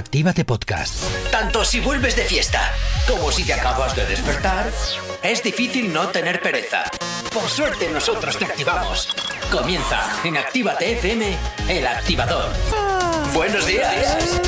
Actívate 0.00 0.46
Podcast. 0.46 1.04
Tanto 1.30 1.62
si 1.62 1.78
vuelves 1.78 2.16
de 2.16 2.22
fiesta 2.22 2.72
como 3.06 3.30
si 3.30 3.44
te 3.44 3.52
acabas 3.52 3.94
de 3.94 4.06
despertar, 4.06 4.72
es 5.22 5.42
difícil 5.42 5.92
no 5.92 6.08
tener 6.08 6.40
pereza. 6.40 6.84
Por 7.34 7.46
suerte 7.46 7.90
nosotros 7.90 8.38
te 8.38 8.46
activamos. 8.46 9.14
Comienza 9.52 10.00
en 10.24 10.38
Actívate 10.38 10.92
FM, 10.92 11.36
el 11.68 11.86
activador. 11.86 12.48
Buenos 13.34 13.66
días. 13.66 14.40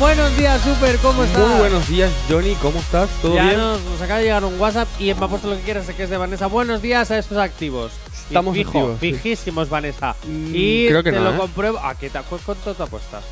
Buenos 0.00 0.36
días, 0.36 0.60
Super, 0.62 0.96
¿cómo 0.98 1.22
estás? 1.22 1.48
Muy 1.48 1.58
buenos 1.60 1.88
días, 1.88 2.10
Johnny, 2.28 2.56
¿cómo 2.56 2.80
estás? 2.80 3.08
¿Todo 3.22 3.36
ya 3.36 3.44
bien? 3.44 3.56
Nos, 3.56 3.80
nos 3.82 4.02
acaba 4.02 4.18
de 4.18 4.24
llegar 4.24 4.44
un 4.44 4.58
WhatsApp 4.60 4.88
y 4.98 5.14
me 5.14 5.24
ha 5.24 5.28
puesto 5.28 5.48
lo 5.48 5.56
que 5.56 5.62
quieras, 5.62 5.86
que 5.86 6.02
es 6.02 6.10
de 6.10 6.16
Vanessa. 6.16 6.46
Buenos 6.46 6.82
días 6.82 7.08
a 7.12 7.18
estos 7.18 7.38
activos. 7.38 7.92
Estamos 8.28 8.54
fijo, 8.54 8.68
activos, 8.70 8.98
sí. 9.00 9.12
fijísimos, 9.12 9.68
Vanessa. 9.68 10.14
Mm, 10.24 10.50
y 10.54 10.86
creo 10.88 11.02
que 11.02 11.10
te 11.12 11.18
no, 11.18 11.24
lo 11.24 11.34
¿eh? 11.34 11.38
compruebo. 11.38 11.78
¿A 11.78 11.94
qué 11.94 12.10
te, 12.10 12.18
cu- 12.20 12.38
¿Cuánto 12.44 12.74
te 12.74 12.82
apuestas? 12.82 13.24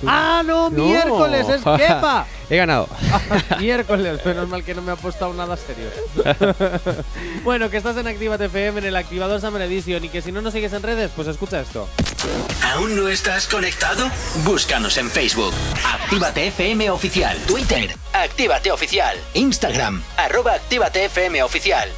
Tú- 0.00 0.06
¡Ah, 0.10 0.42
no! 0.44 0.68
No. 0.68 0.84
¡Miércoles! 0.84 1.48
¡Es 1.48 1.62
Kepa! 1.76 2.26
He 2.50 2.56
ganado. 2.56 2.86
Miércoles, 3.58 4.20
menos 4.26 4.46
mal 4.48 4.62
que 4.62 4.74
no 4.74 4.82
me 4.82 4.90
ha 4.90 4.94
apostado 4.94 5.32
nada 5.32 5.56
serio. 5.56 5.88
bueno, 7.44 7.70
que 7.70 7.76
estás 7.78 7.96
en 7.96 8.06
Actívate 8.06 8.44
FM, 8.46 8.80
en 8.80 8.84
el 8.86 8.96
activador 8.96 9.40
Summer 9.40 9.62
Edition, 9.62 10.04
y 10.04 10.08
que 10.08 10.22
si 10.22 10.32
no 10.32 10.42
nos 10.42 10.52
sigues 10.52 10.72
en 10.72 10.82
redes, 10.82 11.10
pues 11.16 11.28
escucha 11.28 11.60
esto. 11.60 11.88
¿Aún 12.74 12.94
no 12.96 13.08
estás 13.08 13.46
conectado? 13.46 14.08
Búscanos 14.44 14.96
en 14.98 15.10
Facebook. 15.10 15.54
Actívate 15.84 16.48
FM 16.48 16.90
Oficial. 16.90 17.36
Twitter. 17.46 17.94
Actívate 18.12 18.70
Oficial. 18.72 19.16
Instagram. 19.34 20.02
Arroba 20.16 20.52
Actívate 20.54 21.04
FM 21.06 21.42
Oficial. 21.42 21.88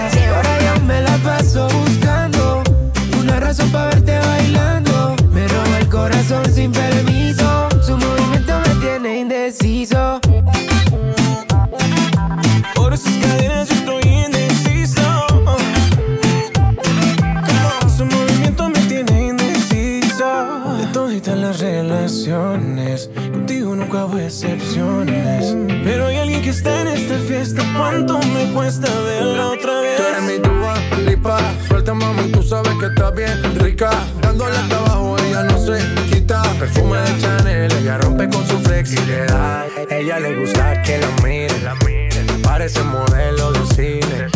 ahora 0.00 0.58
yo 0.60 0.80
me 0.84 1.02
la 1.02 1.16
paso 1.18 1.68
buscando 1.68 2.62
una 3.18 3.40
razón 3.40 3.70
para 3.70 3.86
verte 3.86 4.18
bailando. 4.18 5.16
Me 5.32 5.46
roba 5.46 5.78
el 5.78 5.88
corazón 5.88 6.44
sin 6.52 6.72
permiso. 6.72 7.68
Su 7.82 7.96
movimiento 7.96 8.60
me 8.66 8.74
tiene 8.80 9.20
indeciso. 9.20 10.20
Por 12.74 12.94
esas 12.94 13.12
cadenas 13.18 13.68
yo 13.68 13.74
estoy 13.74 14.02
indeciso. 14.26 15.26
Su 17.96 18.04
movimiento 18.06 18.68
me 18.68 18.80
tiene 18.80 19.28
indeciso. 19.28 20.76
De 20.78 20.86
toditas 20.92 21.36
las 21.36 21.60
relaciones, 21.60 23.10
contigo 23.32 23.74
nunca 23.74 24.06
hubo 24.06 24.18
excepciones. 24.18 25.29
En 26.58 26.88
esta 26.88 27.16
fiesta. 27.28 27.62
¿Cuánto 27.76 28.18
me 28.18 28.52
cuesta 28.52 28.88
verla 29.02 29.50
otra 29.50 29.80
vez? 29.82 29.96
Tú 29.96 30.02
eres 30.02 30.22
mi 30.22 30.38
tuba, 30.42 30.74
lipa, 31.06 31.38
suelta 31.68 31.94
mami, 31.94 32.32
tú 32.32 32.42
sabes 32.42 32.72
que 32.80 32.86
estás 32.86 33.14
bien 33.14 33.60
rica. 33.60 33.90
Dándole 34.20 34.56
hasta 34.56 34.78
abajo, 34.78 35.16
ella 35.18 35.44
no 35.44 35.58
se 35.58 35.78
quita. 36.10 36.42
Perfume 36.58 36.98
de 36.98 37.20
Chanel, 37.20 37.72
ella 37.72 37.98
rompe 37.98 38.28
con 38.28 38.44
su 38.48 38.58
flexibilidad. 38.58 39.66
Ella 39.90 40.18
le 40.18 40.40
gusta 40.40 40.82
que 40.82 40.98
la 40.98 41.08
miren, 41.22 42.42
parece 42.42 42.82
modelo 42.82 43.52
de 43.52 43.66
cine. 43.74 44.26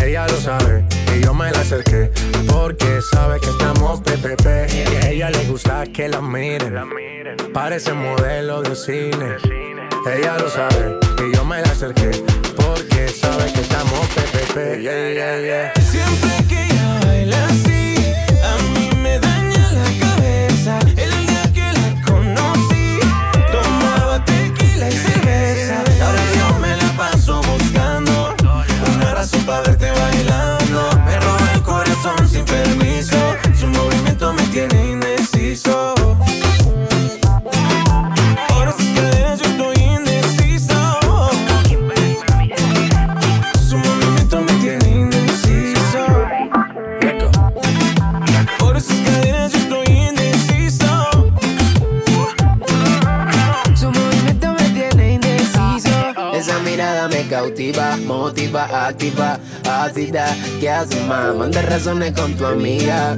Ella 0.00 0.28
lo 0.28 0.36
sabe 0.36 0.84
y 1.16 1.24
yo 1.24 1.34
me 1.34 1.50
la 1.50 1.60
acerqué 1.60 2.12
porque 2.46 3.00
sabe 3.12 3.40
que 3.40 3.50
estamos 3.50 4.00
PPP. 4.02 4.46
Y 4.72 5.04
a 5.04 5.10
ella 5.10 5.30
le 5.30 5.44
gusta 5.46 5.84
que 5.92 6.08
la 6.08 6.20
miren, 6.20 6.74
parece 7.52 7.92
modelo 7.92 8.62
de 8.62 8.76
cine. 8.76 9.79
Ella 10.06 10.38
lo 10.38 10.48
sabe 10.48 10.98
y 11.18 11.36
yo 11.36 11.44
me 11.44 11.60
la 11.60 11.70
acerqué 11.70 12.10
porque 12.56 13.08
sabe 13.08 13.52
que 13.52 13.60
estamos 13.60 14.00
PPP. 14.08 14.80
Yeah, 14.80 15.12
yeah, 15.12 15.40
yeah. 15.40 15.72
Siempre 15.90 16.30
que 16.48 16.64
ella 16.64 17.00
baila 17.04 17.46
así, 17.46 17.96
a 18.42 18.56
mí 18.72 18.90
me 18.96 19.18
daña 19.18 19.72
la 19.72 19.84
cabeza. 20.00 20.78
El 20.96 21.10
día 21.26 21.42
que 21.52 21.72
la 21.78 22.02
conocí, 22.06 22.98
tomaba 23.52 24.24
tequila 24.24 24.88
y 24.88 24.92
cerveza. 24.92 25.82
Ahora 26.02 26.22
yo 26.34 26.58
me 26.60 26.76
la 26.76 26.96
paso 26.96 27.42
buscando 27.42 28.34
una 28.94 29.14
razón 29.14 29.44
para 29.44 29.62
verte 29.62 29.90
bailando. 29.90 30.90
Me 31.04 31.20
roba 31.20 31.52
el 31.54 31.62
corazón 31.62 32.26
sin 32.26 32.44
permiso. 32.46 33.18
Su 33.58 33.66
movimiento 33.66 34.32
me 34.32 34.42
tiene 34.44 34.89
motiva, 58.30 58.86
activa, 58.86 59.40
ácida. 59.68 60.24
¿Qué 60.60 60.70
haces, 60.70 61.04
más? 61.06 61.34
Manda 61.34 61.62
razones 61.62 62.12
con 62.12 62.34
tu 62.34 62.46
amiga. 62.46 63.16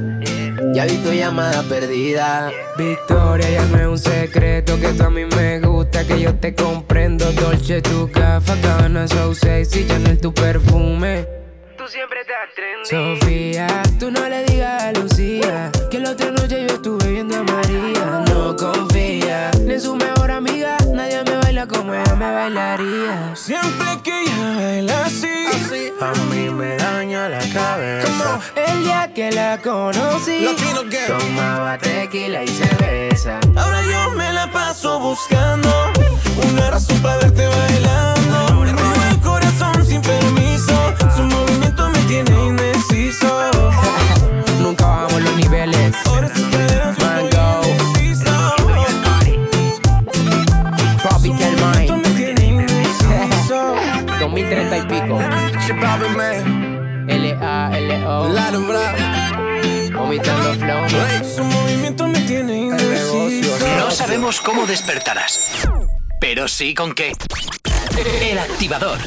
Ya 0.73 0.85
vi 0.85 0.97
tu 0.97 1.11
llamada 1.11 1.61
perdida. 1.63 2.51
Victoria, 2.77 3.49
ya 3.49 3.65
no 3.65 3.79
es 3.79 3.87
un 3.87 3.97
secreto 3.97 4.79
que 4.79 4.89
tú 4.93 5.03
a 5.03 5.09
mí 5.11 5.25
me 5.25 5.59
gusta, 5.59 6.03
que 6.05 6.19
yo 6.19 6.33
te 6.35 6.55
comprendo. 6.55 7.31
Dolce, 7.33 7.81
tu 7.81 8.09
café, 8.11 8.53
Gabbana, 8.61 9.07
so 9.07 9.35
sexy, 9.35 9.85
Chanel, 9.87 10.19
tu 10.19 10.33
perfume. 10.33 11.27
Tú 11.77 11.87
siempre 11.87 12.21
estás 12.21 12.49
trendy. 12.55 13.19
Sofía, 13.19 13.67
tú 13.99 14.09
no 14.09 14.27
le 14.27 14.43
digas 14.45 14.83
a 14.83 14.91
Lucía 14.93 15.12
la 29.55 29.61
conocí. 29.61 30.47
Tomaba 31.07 31.77
tequila 31.77 32.43
y 32.43 32.47
cerveza. 32.47 33.39
Ahora 33.55 33.81
yo 33.83 34.11
me 34.15 34.33
la 34.33 34.51
paso 34.51 34.99
buscando 34.99 35.69
una 36.49 36.71
razón 36.71 36.97
para 36.99 37.17
verte 37.17 37.45
bailando. 37.47 38.55
Me 38.61 38.71
roba 38.71 39.09
el 39.11 39.19
corazón 39.19 39.85
sin 39.85 40.01
permiso. 40.01 40.73
Su 41.15 41.23
movimiento 41.23 41.89
me 41.89 41.99
tiene 42.07 42.31
indeciso. 42.47 43.51
Nunca 44.59 44.85
bajamos 44.85 45.21
los 45.21 45.35
niveles. 45.35 45.95
Ahora 46.05 46.29
sus 46.33 46.47
caderas 46.47 46.97
Mango. 46.99 47.61
Me 54.09 54.19
2030 54.19 54.77
y 54.77 54.81
pico. 54.83 55.19
L-A-L-O. 57.07 58.29
La 58.29 58.51
flow. 60.21 60.85
Su 61.35 61.43
movimiento 61.43 62.07
me 62.07 62.19
tiene 62.21 62.57
indeciso. 62.57 63.57
No 63.77 63.91
sabemos 63.91 64.39
cómo 64.41 64.65
despertarás, 64.65 65.67
pero 66.19 66.47
sí 66.47 66.73
con 66.73 66.93
qué. 66.93 67.13
El 68.21 68.37
activador. 68.39 68.99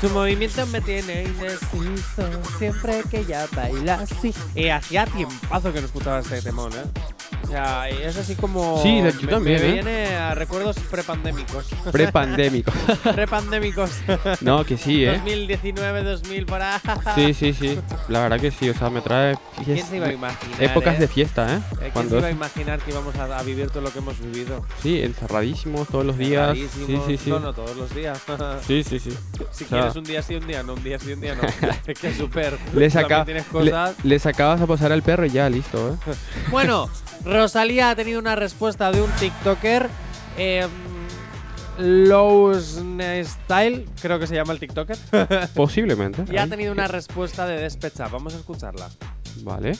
Su 0.00 0.08
movimiento 0.10 0.66
me 0.68 0.80
tiene 0.80 1.24
indeciso 1.24 2.30
siempre 2.58 3.02
que 3.10 3.18
ella 3.20 3.46
baila 3.54 3.94
así. 3.94 4.32
Eh, 4.54 4.72
hacía 4.72 5.04
tiempazo 5.06 5.72
que 5.72 5.80
no 5.80 5.86
escuchaba 5.86 6.20
este 6.20 6.40
temón, 6.40 6.72
¿eh? 6.72 7.09
O 7.50 7.52
sea, 7.52 7.88
es 7.88 8.16
así 8.16 8.36
como. 8.36 8.80
Sí, 8.80 9.00
de- 9.00 9.10
yo 9.12 9.22
me, 9.22 9.26
también, 9.26 9.60
me 9.60 9.68
¿eh? 9.68 9.72
viene 9.72 10.06
a 10.14 10.36
recuerdos 10.36 10.76
prepandémicos. 10.88 11.66
Prepandémico. 11.90 12.70
Prepandémicos. 13.12 13.90
no, 14.40 14.64
que 14.64 14.76
sí, 14.76 15.04
¿eh? 15.04 15.14
2019, 15.16 16.04
2000 16.04 16.46
para. 16.46 16.80
Sí, 17.16 17.34
sí, 17.34 17.52
sí. 17.52 17.76
La 18.08 18.20
verdad 18.20 18.38
que 18.38 18.52
sí, 18.52 18.70
o 18.70 18.74
sea, 18.74 18.88
me 18.88 19.00
trae 19.00 19.36
¿Quién 19.64 19.84
se 19.84 19.96
iba 19.96 20.06
a 20.06 20.12
imaginar? 20.12 20.62
épocas 20.62 20.94
eh? 20.94 21.00
de 21.00 21.08
fiesta, 21.08 21.52
¿eh? 21.52 21.56
Eh, 21.56 21.74
¿Quién 21.78 21.90
Cuando 21.90 22.10
se 22.10 22.18
iba 22.18 22.28
a 22.28 22.30
imaginar 22.30 22.78
que 22.78 22.92
íbamos 22.92 23.16
a, 23.16 23.36
a 23.36 23.42
vivir 23.42 23.68
todo 23.68 23.80
lo 23.80 23.92
que 23.92 23.98
hemos 23.98 24.20
vivido? 24.20 24.64
sí, 24.80 25.02
encerradísimos 25.02 25.88
todos 25.88 26.06
los 26.06 26.16
días. 26.16 26.56
Sí, 26.56 26.68
sí, 27.04 27.16
sí. 27.18 27.30
No, 27.30 27.40
no, 27.40 27.52
todos 27.52 27.76
los 27.76 27.92
días. 27.92 28.20
Sí, 28.64 28.84
sí, 28.84 29.00
sí. 29.00 29.10
si 29.50 29.64
O 29.64 29.66
sea, 29.66 29.78
quieres 29.80 29.96
un 29.96 30.04
día 30.04 30.22
sí, 30.22 30.36
un 30.36 30.46
día 30.46 30.62
no, 30.62 30.74
un 30.74 30.84
día 30.84 31.00
sí, 31.00 31.12
un 31.12 31.20
día 31.20 31.34
no. 31.34 31.42
es 31.84 31.98
que 31.98 32.14
súper. 32.14 32.56
le, 32.74 32.88
saca, 32.90 33.24
tienes 33.24 33.44
le, 33.46 33.50
cosas. 33.50 33.96
le 34.04 34.18
sacabas 34.20 34.60
a 34.60 34.68
pasar 34.68 34.92
al 34.92 35.02
perro 35.02 35.26
y 35.26 35.30
ya, 35.30 35.50
listo, 35.50 35.98
¿eh? 36.06 36.12
Bueno, 36.52 36.88
Rosalía 37.40 37.88
ha 37.88 37.96
tenido 37.96 38.18
una 38.20 38.36
respuesta 38.36 38.92
de 38.92 39.00
un 39.00 39.10
TikToker. 39.12 39.88
Eh, 40.36 40.68
Lows 41.78 42.82
Style, 43.24 43.86
creo 44.02 44.18
que 44.18 44.26
se 44.26 44.34
llama 44.34 44.52
el 44.52 44.58
TikToker. 44.58 44.98
Posiblemente. 45.54 46.22
y 46.30 46.36
ha 46.36 46.46
tenido 46.46 46.70
una 46.70 46.86
respuesta 46.86 47.46
de 47.46 47.56
despecha. 47.56 48.08
Vamos 48.08 48.34
a 48.34 48.36
escucharla. 48.36 48.90
Vale. 49.36 49.78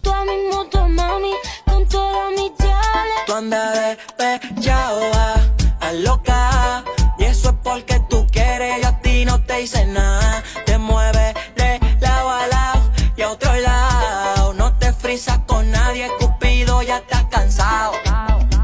Tú 0.00 0.12
a 0.12 0.24
mi 0.24 0.46
moto, 0.52 0.88
mami, 0.88 1.32
con 1.64 1.88
toda 1.88 2.30
mi 2.30 2.52
chale. 2.56 3.14
Tú 3.26 3.34
andas 3.34 3.96
despechado, 3.98 5.00
a 5.80 5.92
loca. 5.92 6.84
Y 7.18 7.24
eso 7.24 7.48
es 7.48 7.56
porque 7.64 8.00
tú 8.08 8.24
quieres, 8.30 8.80
yo 8.80 8.88
a 8.90 9.00
ti 9.00 9.24
no 9.24 9.42
te 9.42 9.62
hice 9.62 9.84
nada. 9.86 10.44
Te 10.66 10.78
mueves 10.78 11.34
de 11.56 11.80
lado 11.98 12.30
a 12.30 12.46
lado 12.46 12.92
y 13.16 13.22
a 13.22 13.30
otro 13.32 13.40
lado. 13.40 13.45
Frisas 15.06 15.38
con 15.46 15.70
nadie, 15.70 16.10
Cupido 16.18 16.82
ya 16.82 16.96
está 16.96 17.28
cansado. 17.28 17.92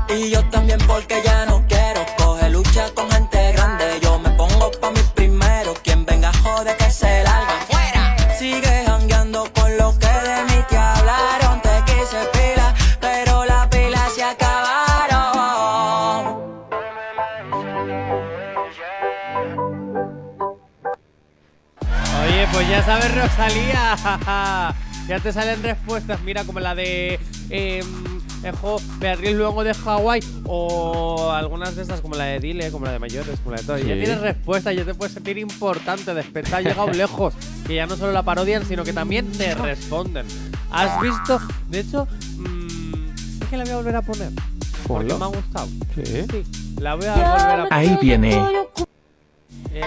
Y 0.08 0.28
yo 0.28 0.44
también 0.50 0.80
porque 0.88 1.22
ya 1.24 1.46
no 1.46 1.64
quiero. 1.68 2.04
Coge 2.18 2.50
lucha 2.50 2.92
con 2.96 3.08
gente 3.12 3.52
grande. 3.52 4.00
Yo 4.02 4.18
me 4.18 4.30
pongo 4.30 4.72
pa' 4.80 4.90
mi 4.90 5.00
primero. 5.14 5.72
Quien 5.84 6.04
venga 6.04 6.32
jode 6.42 6.76
que 6.76 6.90
se 6.90 7.22
larga 7.22 7.54
fuera. 7.70 8.16
Sigue 8.36 8.84
jangueando 8.84 9.48
con 9.54 9.76
los 9.76 9.96
que 9.98 10.08
de 10.08 10.44
mí 10.48 10.64
te 10.68 10.76
hablaron. 10.76 11.62
Te 11.62 11.80
quise 11.86 12.18
pila, 12.32 12.74
pero 13.00 13.44
las 13.44 13.68
pilas 13.68 14.12
se 14.12 14.24
acabaron. 14.24 15.46
Oye, 22.24 22.48
pues 22.52 22.68
ya 22.68 22.84
sabes, 22.84 23.14
Rosalía. 23.14 24.74
Ya 25.12 25.20
te 25.20 25.32
salen 25.32 25.62
respuestas, 25.62 26.20
mira, 26.22 26.44
como 26.44 26.58
la 26.60 26.74
de 26.74 27.20
eh, 27.50 27.84
Ejo, 28.44 28.80
Beatriz 28.98 29.34
luego 29.36 29.62
de 29.62 29.72
Hawái 29.74 30.20
o 30.46 31.30
algunas 31.30 31.76
de 31.76 31.82
estas, 31.82 32.00
como 32.00 32.14
la 32.16 32.24
de 32.24 32.40
Dile, 32.40 32.70
como 32.72 32.86
la 32.86 32.92
de 32.92 32.98
Mayores, 32.98 33.38
como 33.40 33.54
la 33.54 33.60
de 33.60 33.66
todo. 33.66 33.78
Y 33.78 33.82
Ya 33.82 33.94
Sí. 33.94 34.00
tienes 34.00 34.20
respuesta, 34.20 34.72
ya 34.72 34.84
te 34.84 34.94
puedes 34.94 35.12
sentir 35.14 35.36
importante. 35.38 36.12
Despertar 36.14 36.62
llegado 36.64 36.88
lejos. 36.92 37.34
Que 37.66 37.74
ya 37.76 37.86
no 37.86 37.96
solo 37.96 38.10
la 38.12 38.22
parodian, 38.22 38.64
sino 38.66 38.82
que 38.84 38.92
también 38.92 39.30
te 39.30 39.54
responden. 39.54 40.26
¿Has 40.70 41.00
visto? 41.00 41.38
De 41.68 41.80
hecho, 41.80 42.08
mm, 42.38 43.42
es 43.42 43.48
que 43.48 43.56
la 43.58 43.64
voy 43.64 43.72
a 43.74 43.76
volver 43.76 43.96
a 43.96 44.02
poner. 44.02 44.30
Porque 44.88 45.14
me 45.14 45.24
ha 45.24 45.28
gustado. 45.28 45.68
Sí. 45.94 46.02
Sí, 46.04 46.44
la 46.80 46.94
voy 46.96 47.06
a 47.06 47.12
volver 47.12 47.26
a 47.60 47.68
poner. 47.68 47.68
Ahí 47.70 47.96
viene. 48.00 48.42
Eh, 49.70 49.82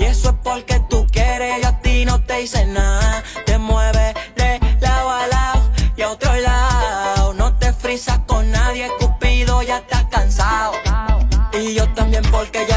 Y 0.00 0.04
eso 0.04 0.30
es 0.30 0.36
porque 0.42 0.80
tú 0.88 1.06
quieres, 1.12 1.60
yo 1.60 1.68
a 1.68 1.80
ti 1.82 2.06
no 2.06 2.22
te 2.22 2.40
hice 2.40 2.64
nada. 2.64 3.22
Te 3.44 3.58
mueves 3.58 4.14
de 4.34 4.58
lado 4.80 5.10
a 5.10 5.26
lado 5.26 5.70
y 5.94 6.00
a 6.00 6.10
otro 6.10 6.34
lado. 6.36 7.34
No 7.34 7.54
te 7.58 7.70
frisas 7.74 8.18
con 8.26 8.50
nadie, 8.50 8.88
Cupido 8.98 9.62
ya 9.62 9.76
está 9.76 10.08
cansado. 10.08 10.72
Y 11.52 11.74
yo 11.74 11.86
también 11.92 12.22
porque 12.30 12.66
ya 12.66 12.69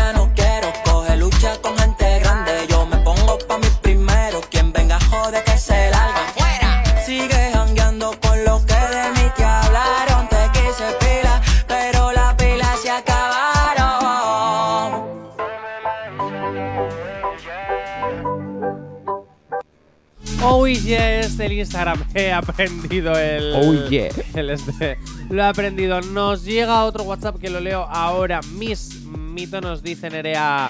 Instagram. 21.64 22.04
He 22.14 22.32
aprendido 22.32 23.18
el. 23.18 23.54
Oh, 23.56 23.90
yeah. 23.90 24.10
El 24.36 24.50
este. 24.50 24.98
Lo 25.30 25.42
he 25.42 25.46
aprendido. 25.46 26.02
Nos 26.02 26.44
llega 26.44 26.86
otro 26.86 27.04
WhatsApp 27.04 27.40
que 27.40 27.50
lo 27.50 27.60
leo 27.60 27.84
ahora 27.90 28.42
mismito. 28.42 29.62
Nos 29.62 29.82
dice 29.82 30.10
Nerea. 30.10 30.70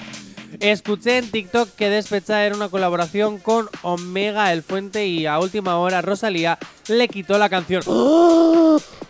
Escuché 0.60 1.18
en 1.18 1.30
TikTok 1.30 1.68
que 1.70 1.90
Despecha 1.90 2.44
era 2.44 2.54
una 2.54 2.68
colaboración 2.68 3.38
con 3.38 3.68
Omega 3.82 4.52
El 4.52 4.62
Fuente 4.62 5.06
y 5.06 5.26
a 5.26 5.40
última 5.40 5.78
hora 5.78 6.00
Rosalía 6.00 6.58
le 6.88 7.08
quitó 7.08 7.38
la 7.38 7.48
canción. 7.48 7.82
¡Oh! 7.86 8.80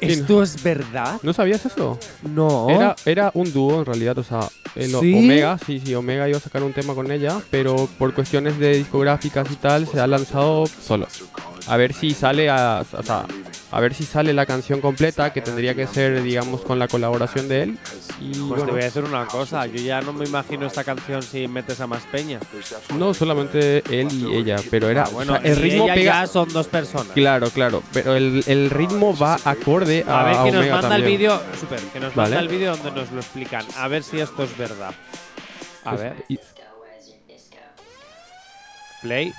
¿Esto 0.00 0.42
es 0.42 0.62
verdad? 0.62 1.18
¿No 1.22 1.32
sabías 1.32 1.64
eso? 1.66 1.98
No. 2.22 2.68
Era, 2.70 2.96
era 3.04 3.30
un 3.34 3.52
dúo 3.52 3.80
en 3.80 3.86
realidad, 3.86 4.18
o 4.18 4.22
sea, 4.24 4.48
el 4.74 4.90
¿Sí? 4.90 5.14
Omega, 5.14 5.58
sí, 5.64 5.80
sí, 5.84 5.94
Omega 5.94 6.28
iba 6.28 6.38
a 6.38 6.40
sacar 6.40 6.62
un 6.62 6.72
tema 6.72 6.94
con 6.94 7.10
ella, 7.10 7.40
pero 7.50 7.88
por 7.98 8.14
cuestiones 8.14 8.58
de 8.58 8.78
discográficas 8.78 9.50
y 9.50 9.56
tal, 9.56 9.86
se 9.86 10.00
ha 10.00 10.06
lanzado 10.06 10.66
solo. 10.66 11.06
A 11.66 11.76
ver 11.76 11.92
si 11.92 12.12
sale 12.14 12.48
a, 12.48 12.84
o 12.96 13.02
sea, 13.02 13.26
a 13.72 13.80
ver 13.80 13.94
si 13.94 14.04
sale 14.04 14.32
la 14.32 14.46
canción 14.46 14.80
completa, 14.80 15.32
que 15.32 15.40
tendría 15.40 15.74
que 15.74 15.86
ser, 15.86 16.22
digamos, 16.22 16.62
con 16.62 16.78
la 16.78 16.88
colaboración 16.88 17.48
de 17.48 17.62
él. 17.62 17.78
Y 18.20 18.30
Pues 18.32 18.40
bueno, 18.48 18.64
te 18.66 18.70
voy 18.72 18.80
a 18.80 18.84
decir 18.84 19.04
una 19.04 19.26
cosa. 19.26 19.64
Yo 19.66 19.76
ya 19.80 20.00
no 20.02 20.12
me 20.12 20.24
imagino 20.26 20.66
esta 20.66 20.82
canción 20.84 21.22
si 21.22 21.46
metes 21.46 21.80
a 21.80 21.86
más 21.86 22.02
peña. 22.10 22.40
no 22.96 23.14
solamente 23.14 23.82
él 23.90 24.08
y 24.12 24.34
ella, 24.36 24.56
pero 24.70 24.88
era, 24.88 25.04
Ah, 25.04 25.10
bueno, 25.12 25.34
o 25.34 25.40
sea, 25.40 25.50
el 25.50 25.56
ritmo 25.56 25.84
ella 25.84 25.94
pega. 25.94 26.12
ya 26.22 26.26
son 26.26 26.48
dos 26.52 26.66
personas. 26.66 27.12
Claro, 27.14 27.48
claro, 27.50 27.82
pero 27.92 28.16
el, 28.16 28.42
el 28.46 28.70
ritmo 28.70 29.16
va 29.16 29.38
acorde 29.44 30.04
a, 30.06 30.20
A 30.20 30.24
ver, 30.24 30.32
que 30.44 30.50
nos 30.52 30.60
Omega 30.60 30.80
manda 30.80 30.96
el 30.96 31.02
vídeo. 31.04 31.40
Super, 31.58 31.78
que 31.80 32.00
nos 32.00 32.14
Vale. 32.14 32.36
manda 32.36 32.40
el 32.40 32.48
vídeo 32.48 32.76
donde 32.76 32.90
nos 33.00 33.10
lo 33.12 33.20
explican. 33.20 33.64
A 33.76 33.86
ver 33.88 34.02
si 34.02 34.18
esto 34.20 34.42
es 34.42 34.56
verdad. 34.58 34.92
A 35.84 35.90
Pues, 35.90 36.00
ver, 36.02 36.24
y- 36.28 36.38
play. 39.00 39.32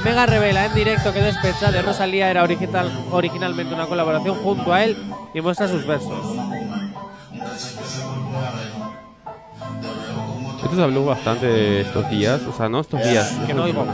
Omega 0.00 0.24
revela 0.24 0.64
en 0.64 0.74
directo 0.74 1.12
que 1.12 1.20
Despecha 1.20 1.70
de 1.70 1.82
Rosalía 1.82 2.30
era 2.30 2.42
original, 2.42 2.90
originalmente 3.10 3.74
una 3.74 3.84
colaboración 3.84 4.34
junto 4.36 4.72
a 4.72 4.82
él 4.82 4.96
y 5.34 5.42
muestra 5.42 5.68
sus 5.68 5.86
versos. 5.86 6.24
Esto 10.62 10.76
se 10.76 10.82
habló 10.82 11.04
bastante 11.04 11.46
de 11.46 11.80
estos 11.82 12.08
días, 12.08 12.40
o 12.42 12.52
sea, 12.56 12.70
no 12.70 12.80
estos 12.80 13.02
días. 13.02 13.30
Que 13.46 13.52
no 13.52 13.64
oigo. 13.64 13.84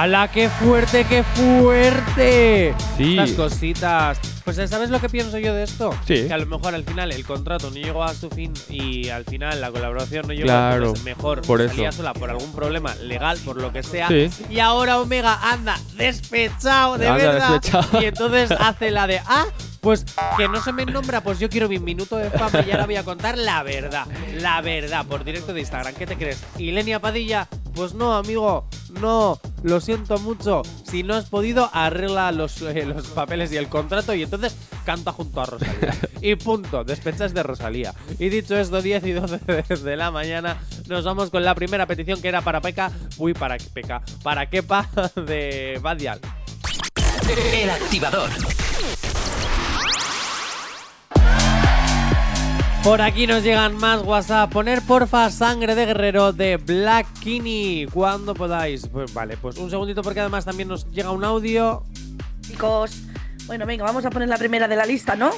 ¡Hala, 0.00 0.28
qué 0.28 0.48
fuerte, 0.48 1.04
qué 1.04 1.22
fuerte! 1.22 2.74
Sí. 2.96 3.18
Estas 3.18 3.32
cositas. 3.36 4.18
Pues 4.46 4.56
¿sabes 4.70 4.88
lo 4.88 4.98
que 4.98 5.10
pienso 5.10 5.38
yo 5.38 5.52
de 5.54 5.64
esto? 5.64 5.90
Sí. 6.06 6.26
Que 6.26 6.32
a 6.32 6.38
lo 6.38 6.46
mejor 6.46 6.74
al 6.74 6.84
final 6.84 7.12
el 7.12 7.22
contrato 7.26 7.68
no 7.68 7.76
llegó 7.76 8.02
a 8.02 8.14
su 8.14 8.30
fin 8.30 8.50
y 8.70 9.10
al 9.10 9.26
final 9.26 9.60
la 9.60 9.70
colaboración 9.70 10.26
no 10.26 10.32
llegó 10.32 10.46
Claro, 10.46 10.76
entonces 10.78 11.04
mejor 11.04 11.42
por 11.42 11.68
salía 11.68 11.90
eso. 11.90 11.98
sola 11.98 12.14
por 12.14 12.30
algún 12.30 12.50
problema 12.54 12.94
legal, 12.94 13.38
por 13.44 13.56
lo 13.60 13.74
que 13.74 13.82
sea. 13.82 14.08
Sí. 14.08 14.30
Y 14.48 14.60
ahora 14.60 14.98
Omega 14.98 15.38
anda 15.52 15.78
despechado, 15.98 16.96
de 16.96 17.06
Anda 17.06 17.22
verdad. 17.32 17.50
despechado. 17.60 18.00
Y 18.02 18.06
entonces 18.06 18.50
hace 18.52 18.90
la 18.90 19.06
de, 19.06 19.20
ah, 19.26 19.44
pues 19.80 20.04
que 20.36 20.48
no 20.48 20.62
se 20.62 20.72
me 20.72 20.84
nombra, 20.84 21.22
pues 21.22 21.38
yo 21.38 21.48
quiero 21.48 21.68
mi 21.68 21.78
minuto 21.78 22.16
de 22.16 22.30
fama 22.30 22.64
y 22.66 22.70
ahora 22.70 22.86
voy 22.86 22.96
a 22.96 23.04
contar 23.04 23.38
la 23.38 23.62
verdad. 23.62 24.06
La 24.34 24.60
verdad, 24.60 25.06
por 25.06 25.24
directo 25.24 25.52
de 25.52 25.60
Instagram. 25.60 25.94
¿Qué 25.94 26.06
te 26.06 26.16
crees? 26.16 26.42
¿Y 26.58 26.70
Lenia 26.70 27.00
Padilla? 27.00 27.48
Pues 27.74 27.94
no, 27.94 28.14
amigo, 28.14 28.68
no, 29.00 29.40
lo 29.62 29.80
siento 29.80 30.18
mucho. 30.18 30.62
Si 30.84 31.02
no 31.02 31.14
has 31.14 31.26
podido, 31.26 31.70
arregla 31.72 32.32
los, 32.32 32.60
eh, 32.62 32.84
los 32.84 33.06
papeles 33.08 33.52
y 33.52 33.56
el 33.56 33.68
contrato 33.68 34.14
y 34.14 34.22
entonces 34.22 34.56
canta 34.84 35.12
junto 35.12 35.40
a 35.40 35.46
Rosalía. 35.46 35.94
y 36.20 36.34
punto, 36.34 36.84
despechas 36.84 37.32
de 37.32 37.42
Rosalía. 37.42 37.94
Y 38.18 38.28
dicho 38.28 38.58
esto, 38.58 38.82
10 38.82 39.06
y 39.06 39.12
12 39.12 39.38
de, 39.82 39.96
la 39.96 40.10
mañana, 40.10 40.58
nos 40.88 41.04
vamos 41.04 41.30
con 41.30 41.44
la 41.44 41.54
primera 41.54 41.86
petición 41.86 42.20
que 42.20 42.28
era 42.28 42.42
para 42.42 42.60
Peca, 42.60 42.90
uy, 43.16 43.34
para 43.34 43.56
Peca, 43.72 44.02
para 44.22 44.50
Kepa 44.50 44.88
de 45.16 45.78
Badial. 45.80 46.20
El 47.54 47.70
activador. 47.70 48.30
Por 52.82 53.02
aquí 53.02 53.26
nos 53.26 53.42
llegan 53.42 53.76
más 53.76 54.02
WhatsApp. 54.02 54.50
Poner 54.50 54.80
porfa 54.80 55.30
sangre 55.30 55.74
de 55.74 55.84
guerrero 55.84 56.32
de 56.32 56.56
Black 56.56 57.06
Kini 57.20 57.86
cuando 57.92 58.34
podáis. 58.34 58.86
Pues 58.88 59.12
vale, 59.12 59.36
pues 59.36 59.58
un 59.58 59.68
segundito 59.68 60.02
porque 60.02 60.20
además 60.20 60.46
también 60.46 60.68
nos 60.68 60.90
llega 60.90 61.10
un 61.10 61.22
audio. 61.22 61.84
Chicos, 62.40 63.02
bueno, 63.46 63.66
venga, 63.66 63.84
vamos 63.84 64.06
a 64.06 64.10
poner 64.10 64.28
la 64.28 64.38
primera 64.38 64.66
de 64.66 64.76
la 64.76 64.86
lista, 64.86 65.14
¿no? 65.14 65.30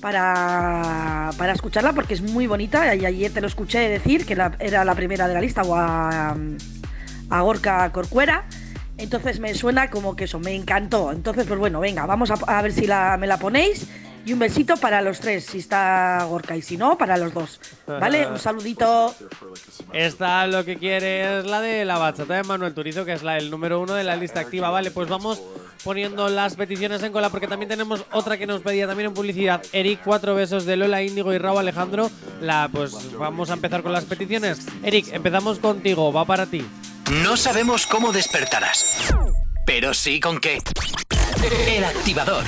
Para, 0.00 1.30
para 1.36 1.52
escucharla 1.52 1.92
porque 1.92 2.14
es 2.14 2.22
muy 2.22 2.46
bonita 2.46 2.94
y 2.94 3.04
ayer 3.04 3.32
te 3.32 3.42
lo 3.42 3.48
escuché 3.48 3.80
decir 3.88 4.24
que 4.24 4.32
era 4.32 4.84
la 4.84 4.94
primera 4.94 5.28
de 5.28 5.34
la 5.34 5.40
lista 5.42 5.62
o 5.62 5.76
a, 5.76 6.34
a 7.28 7.40
Gorka 7.42 7.92
Corcuera. 7.92 8.46
Entonces 8.96 9.40
me 9.40 9.54
suena 9.54 9.90
como 9.90 10.16
que 10.16 10.24
eso, 10.24 10.40
me 10.40 10.54
encantó. 10.54 11.12
Entonces, 11.12 11.46
pues 11.46 11.60
bueno, 11.60 11.80
venga, 11.80 12.06
vamos 12.06 12.30
a, 12.30 12.34
a 12.46 12.62
ver 12.62 12.72
si 12.72 12.86
la, 12.86 13.16
me 13.18 13.26
la 13.26 13.38
ponéis. 13.38 13.86
Y 14.24 14.32
un 14.32 14.38
besito 14.38 14.76
para 14.76 15.00
los 15.00 15.20
tres, 15.20 15.46
si 15.46 15.58
está 15.58 16.24
Gorka 16.28 16.56
y 16.56 16.62
si 16.62 16.76
no, 16.76 16.98
para 16.98 17.16
los 17.16 17.32
dos. 17.32 17.60
¿Vale? 17.86 18.26
Un 18.26 18.38
saludito. 18.38 19.14
Esta 19.92 20.46
lo 20.46 20.64
que 20.64 20.76
quiere 20.76 21.38
es 21.38 21.46
la 21.46 21.60
de 21.60 21.84
la 21.84 21.98
bachata 21.98 22.34
de 22.34 22.42
Manuel 22.42 22.74
Turizo, 22.74 23.04
que 23.04 23.14
es 23.14 23.22
la 23.22 23.38
el 23.38 23.50
número 23.50 23.80
uno 23.80 23.94
de 23.94 24.04
la 24.04 24.16
lista 24.16 24.40
activa. 24.40 24.70
Vale, 24.70 24.90
pues 24.90 25.08
vamos 25.08 25.40
poniendo 25.82 26.28
las 26.28 26.56
peticiones 26.56 27.02
en 27.02 27.12
cola, 27.12 27.30
porque 27.30 27.48
también 27.48 27.68
tenemos 27.68 28.04
otra 28.12 28.36
que 28.36 28.46
nos 28.46 28.60
pedía 28.60 28.86
también 28.86 29.08
en 29.08 29.14
publicidad. 29.14 29.62
Eric, 29.72 30.00
cuatro 30.04 30.34
besos 30.34 30.66
de 30.66 30.76
Lola 30.76 31.02
Índigo 31.02 31.32
y 31.32 31.38
Raúl 31.38 31.58
Alejandro. 31.58 32.10
La, 32.40 32.68
pues 32.70 33.16
vamos 33.16 33.50
a 33.50 33.54
empezar 33.54 33.82
con 33.82 33.92
las 33.92 34.04
peticiones. 34.04 34.66
Eric, 34.82 35.08
empezamos 35.12 35.58
contigo, 35.58 36.12
va 36.12 36.24
para 36.24 36.46
ti. 36.46 36.66
No 37.24 37.36
sabemos 37.38 37.86
cómo 37.86 38.12
despertarás, 38.12 39.14
pero 39.64 39.94
sí 39.94 40.20
con 40.20 40.38
qué. 40.38 40.58
El 41.66 41.84
activador. 41.84 42.44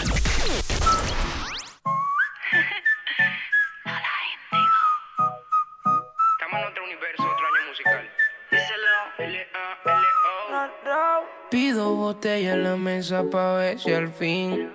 Pido 11.50 11.96
botella 11.96 12.52
en 12.52 12.62
la 12.62 12.76
mesa 12.76 13.24
pa' 13.28 13.54
ver 13.54 13.80
si 13.80 13.92
al 13.92 14.12
fin 14.12 14.70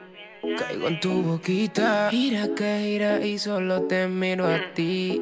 caigo 0.57 0.89
en 0.89 0.99
tu 0.99 1.21
boquita. 1.21 2.09
Gira 2.11 2.49
que 2.53 2.79
gira 2.81 3.25
y 3.25 3.39
solo 3.39 3.83
te 3.83 4.09
miro 4.09 4.45
a 4.45 4.73
ti. 4.73 5.21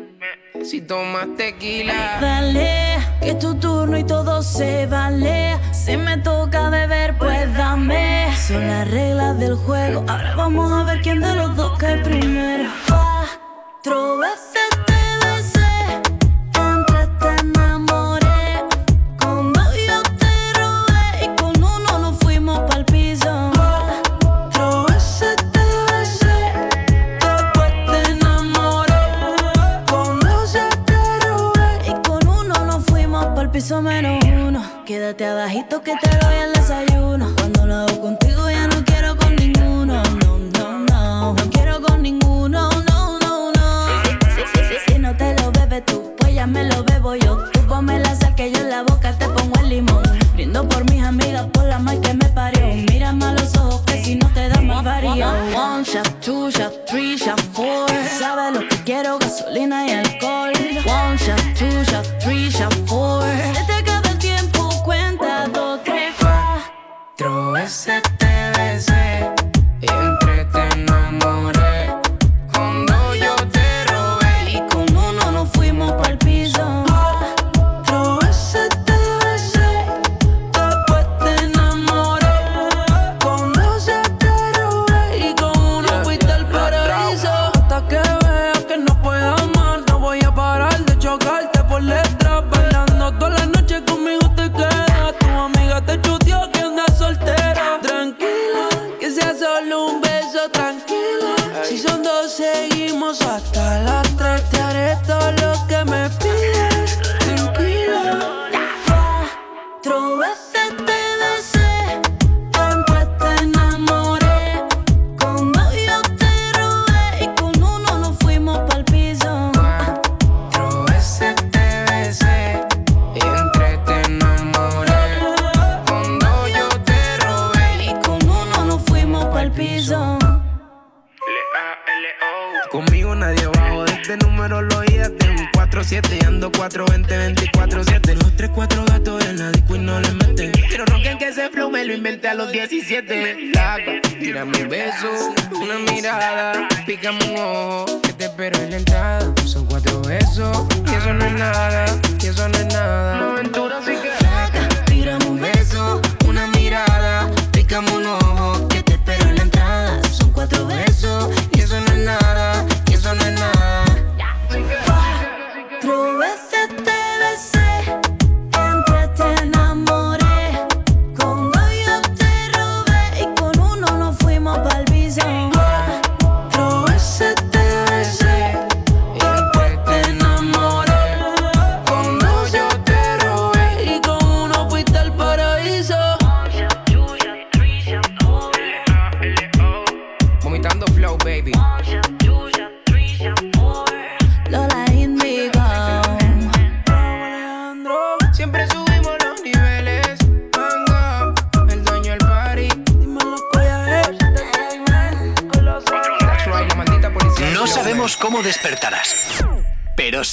Si 0.63 0.81
tomas 0.81 1.27
tequila. 1.37 2.17
Dale, 2.19 2.97
que 3.21 3.29
es 3.29 3.39
tu 3.39 3.53
turno 3.53 3.99
y 3.99 4.03
todo 4.03 4.41
se 4.41 4.87
vale. 4.87 5.59
Si 5.71 5.95
me 5.95 6.17
toca 6.17 6.71
beber, 6.71 7.19
pues 7.19 7.55
dame. 7.55 8.35
Son 8.35 8.67
las 8.67 8.89
reglas 8.89 9.37
del 9.37 9.53
juego. 9.53 10.03
Ahora 10.07 10.35
vamos 10.35 10.71
a 10.71 10.83
ver 10.85 11.01
quién 11.03 11.19
de 11.19 11.35
los 11.35 11.55
dos 11.55 11.77
cae 11.77 11.99
primero. 11.99 12.67
Cuatro 12.87 14.17
veces 14.17 14.62
Quédate 35.03 35.25
abajito 35.25 35.81
que 35.83 35.97
te 35.97 36.09
doy 36.25 36.35
el 36.35 36.53
desayuno. 36.53 36.92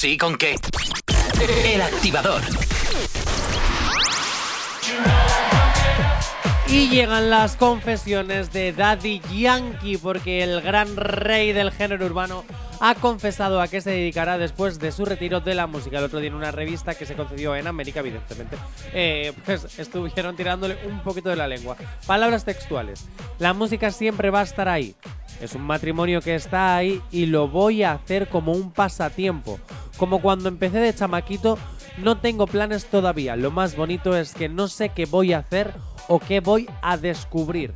Sí 0.01 0.17
con 0.17 0.37
qué. 0.37 0.55
El 1.63 1.83
activador. 1.83 2.41
Y 6.69 6.89
llegan 6.89 7.29
las 7.29 7.57
confesiones 7.57 8.51
de 8.51 8.73
Daddy 8.73 9.21
Yankee, 9.31 9.99
porque 9.99 10.43
el 10.43 10.63
gran 10.63 10.97
rey 10.97 11.53
del 11.53 11.71
género 11.71 12.07
urbano 12.07 12.45
ha 12.81 12.95
confesado 12.95 13.61
a 13.61 13.69
qué 13.69 13.83
se 13.83 13.91
dedicará 13.91 14.39
después 14.39 14.79
de 14.79 14.91
su 14.91 15.05
retiro 15.05 15.41
de 15.41 15.55
la 15.55 15.67
música. 15.67 15.99
El 15.99 16.05
otro 16.05 16.19
día 16.19 16.29
en 16.29 16.35
una 16.35 16.51
revista 16.51 16.95
que 16.95 17.05
se 17.05 17.15
concedió 17.15 17.55
en 17.55 17.67
América, 17.67 18.01
evidentemente, 18.01 18.57
eh, 18.95 19.35
pues 19.45 19.79
estuvieron 19.79 20.35
tirándole 20.35 20.79
un 20.87 21.01
poquito 21.01 21.29
de 21.29 21.37
la 21.37 21.47
lengua. 21.47 21.77
Palabras 22.07 22.47
textuales. 22.47 23.05
La 23.39 23.53
música 23.53 23.91
siempre 23.91 24.31
va 24.31 24.41
a 24.41 24.45
estar 24.45 24.67
ahí. 24.67 24.95
Es 25.41 25.55
un 25.55 25.63
matrimonio 25.63 26.21
que 26.21 26.35
está 26.35 26.77
ahí 26.77 27.01
y 27.11 27.27
lo 27.27 27.49
voy 27.49 27.83
a 27.83 27.93
hacer 27.93 28.29
como 28.29 28.53
un 28.53 28.73
pasatiempo. 28.73 29.59
Como 29.97 30.21
cuando 30.21 30.49
empecé 30.49 30.79
de 30.79 30.95
chamaquito, 30.95 31.59
no 31.99 32.19
tengo 32.19 32.47
planes 32.47 32.87
todavía. 32.87 33.37
Lo 33.37 33.51
más 33.51 33.77
bonito 33.77 34.17
es 34.17 34.35
que 34.35 34.49
no 34.49 34.69
sé 34.69 34.91
qué 34.91 35.07
voy 35.07 35.33
a 35.33 35.39
hacer 35.39 35.73
o 36.09 36.19
qué 36.19 36.41
voy 36.41 36.69
a 36.83 36.97
descubrir. 36.97 37.75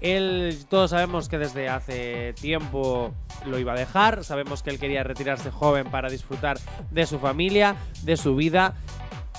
Él, 0.00 0.58
todos 0.68 0.90
sabemos 0.90 1.28
que 1.28 1.38
desde 1.38 1.68
hace 1.68 2.34
tiempo 2.34 3.14
lo 3.46 3.58
iba 3.58 3.72
a 3.72 3.76
dejar, 3.76 4.22
sabemos 4.22 4.62
que 4.62 4.70
él 4.70 4.78
quería 4.78 5.02
retirarse 5.02 5.50
joven 5.50 5.90
para 5.90 6.10
disfrutar 6.10 6.58
de 6.90 7.06
su 7.06 7.18
familia, 7.18 7.76
de 8.02 8.16
su 8.16 8.36
vida. 8.36 8.74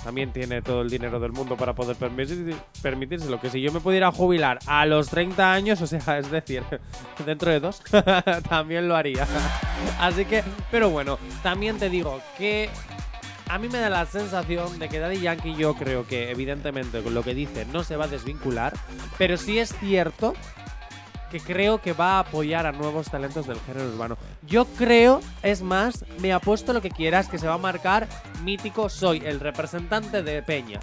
También 0.05 0.31
tiene 0.31 0.61
todo 0.61 0.83
el 0.83 0.89
dinero 0.91 1.19
del 1.19 1.31
mundo 1.31 1.57
para 1.57 1.73
poder 1.73 1.95
permitir, 1.95 2.55
permitírselo. 2.79 3.41
Que 3.41 3.49
si 3.49 3.59
yo 3.59 3.71
me 3.71 3.79
pudiera 3.79 4.11
jubilar 4.11 4.59
a 4.67 4.85
los 4.85 5.09
30 5.09 5.51
años, 5.51 5.81
o 5.81 5.87
sea, 5.87 6.19
es 6.19 6.29
decir, 6.29 6.61
dentro 7.25 7.49
de 7.49 7.59
dos, 7.59 7.81
también 8.47 8.87
lo 8.87 8.95
haría. 8.95 9.25
Así 9.99 10.25
que, 10.25 10.43
pero 10.69 10.91
bueno, 10.91 11.17
también 11.41 11.79
te 11.79 11.89
digo 11.89 12.21
que 12.37 12.69
a 13.49 13.57
mí 13.57 13.67
me 13.67 13.79
da 13.79 13.89
la 13.89 14.05
sensación 14.05 14.77
de 14.77 14.89
que 14.89 14.99
Daddy 14.99 15.21
Yankee 15.21 15.55
yo 15.55 15.73
creo 15.73 16.05
que 16.05 16.29
evidentemente 16.29 17.01
con 17.01 17.15
lo 17.15 17.23
que 17.23 17.33
dice 17.33 17.65
no 17.73 17.83
se 17.83 17.95
va 17.95 18.05
a 18.05 18.07
desvincular, 18.07 18.73
pero 19.17 19.37
sí 19.37 19.57
es 19.57 19.73
cierto 19.79 20.35
que 21.35 21.53
creo 21.53 21.81
que 21.81 21.91
va 21.91 22.13
a 22.13 22.19
apoyar 22.19 22.65
a 22.65 22.71
nuevos 22.71 23.07
talentos 23.09 23.45
del 23.45 23.59
género 23.65 23.89
urbano. 23.89 24.17
Yo 24.47 24.63
creo, 24.65 25.19
es 25.43 25.61
más, 25.61 26.05
me 26.21 26.31
apuesto 26.31 26.71
lo 26.71 26.81
que 26.81 26.89
quieras, 26.89 27.27
que 27.27 27.37
se 27.37 27.45
va 27.47 27.55
a 27.55 27.57
marcar 27.57 28.07
mítico 28.43 28.87
soy, 28.87 29.21
el 29.25 29.41
representante 29.41 30.23
de 30.23 30.41
Peña. 30.43 30.79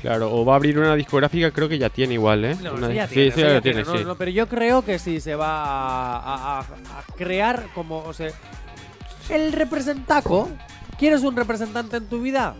Claro, 0.00 0.32
o 0.34 0.44
va 0.44 0.54
a 0.54 0.56
abrir 0.56 0.76
una 0.80 0.96
discográfica, 0.96 1.52
creo 1.52 1.68
que 1.68 1.78
ya 1.78 1.88
tiene 1.88 2.14
igual, 2.14 2.44
¿eh? 2.44 2.56
No, 2.60 2.72
Una- 2.72 2.86
eso 2.88 2.92
ya 2.94 3.06
sí, 3.06 3.14
tiene, 3.14 3.30
sí, 3.30 3.40
eso 3.40 3.48
ya 3.48 3.54
ya 3.54 3.60
tiene, 3.60 3.82
tiene, 3.84 3.92
no, 3.92 3.98
sí. 4.00 4.04
no, 4.04 4.14
pero 4.16 4.30
yo 4.32 4.48
creo 4.48 4.84
que 4.84 4.98
sí 4.98 5.20
se 5.20 5.36
va 5.36 5.62
a, 5.62 6.16
a- 6.16 6.58
a- 6.58 6.60
a 6.60 7.02
crear 7.16 7.66
como, 7.72 7.98
o 7.98 8.12
sea, 8.12 8.30
el 9.30 9.52
representaco. 9.52 10.48
¿Quieres 10.98 11.22
un 11.22 11.36
representante 11.36 11.96
en 11.98 12.08
tu 12.08 12.20
vida? 12.20 12.54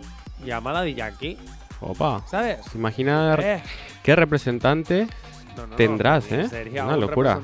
Llama 0.45 0.71
a 0.71 0.75
Daddy 0.75 0.95
Yankee, 0.95 1.39
Opa. 1.81 2.25
¿sabes? 2.31 2.59
¿Se 2.71 2.79
imagina 2.79 3.37
Eh. 3.41 3.61
qué 4.05 4.15
representante 4.15 5.09
No, 5.57 5.67
no, 5.67 5.77
tendrás, 5.77 6.31
no, 6.31 6.37
eh? 6.39 6.49
Sería 6.49 6.85
Una 6.85 6.95
un 6.95 7.01
locura. 7.01 7.41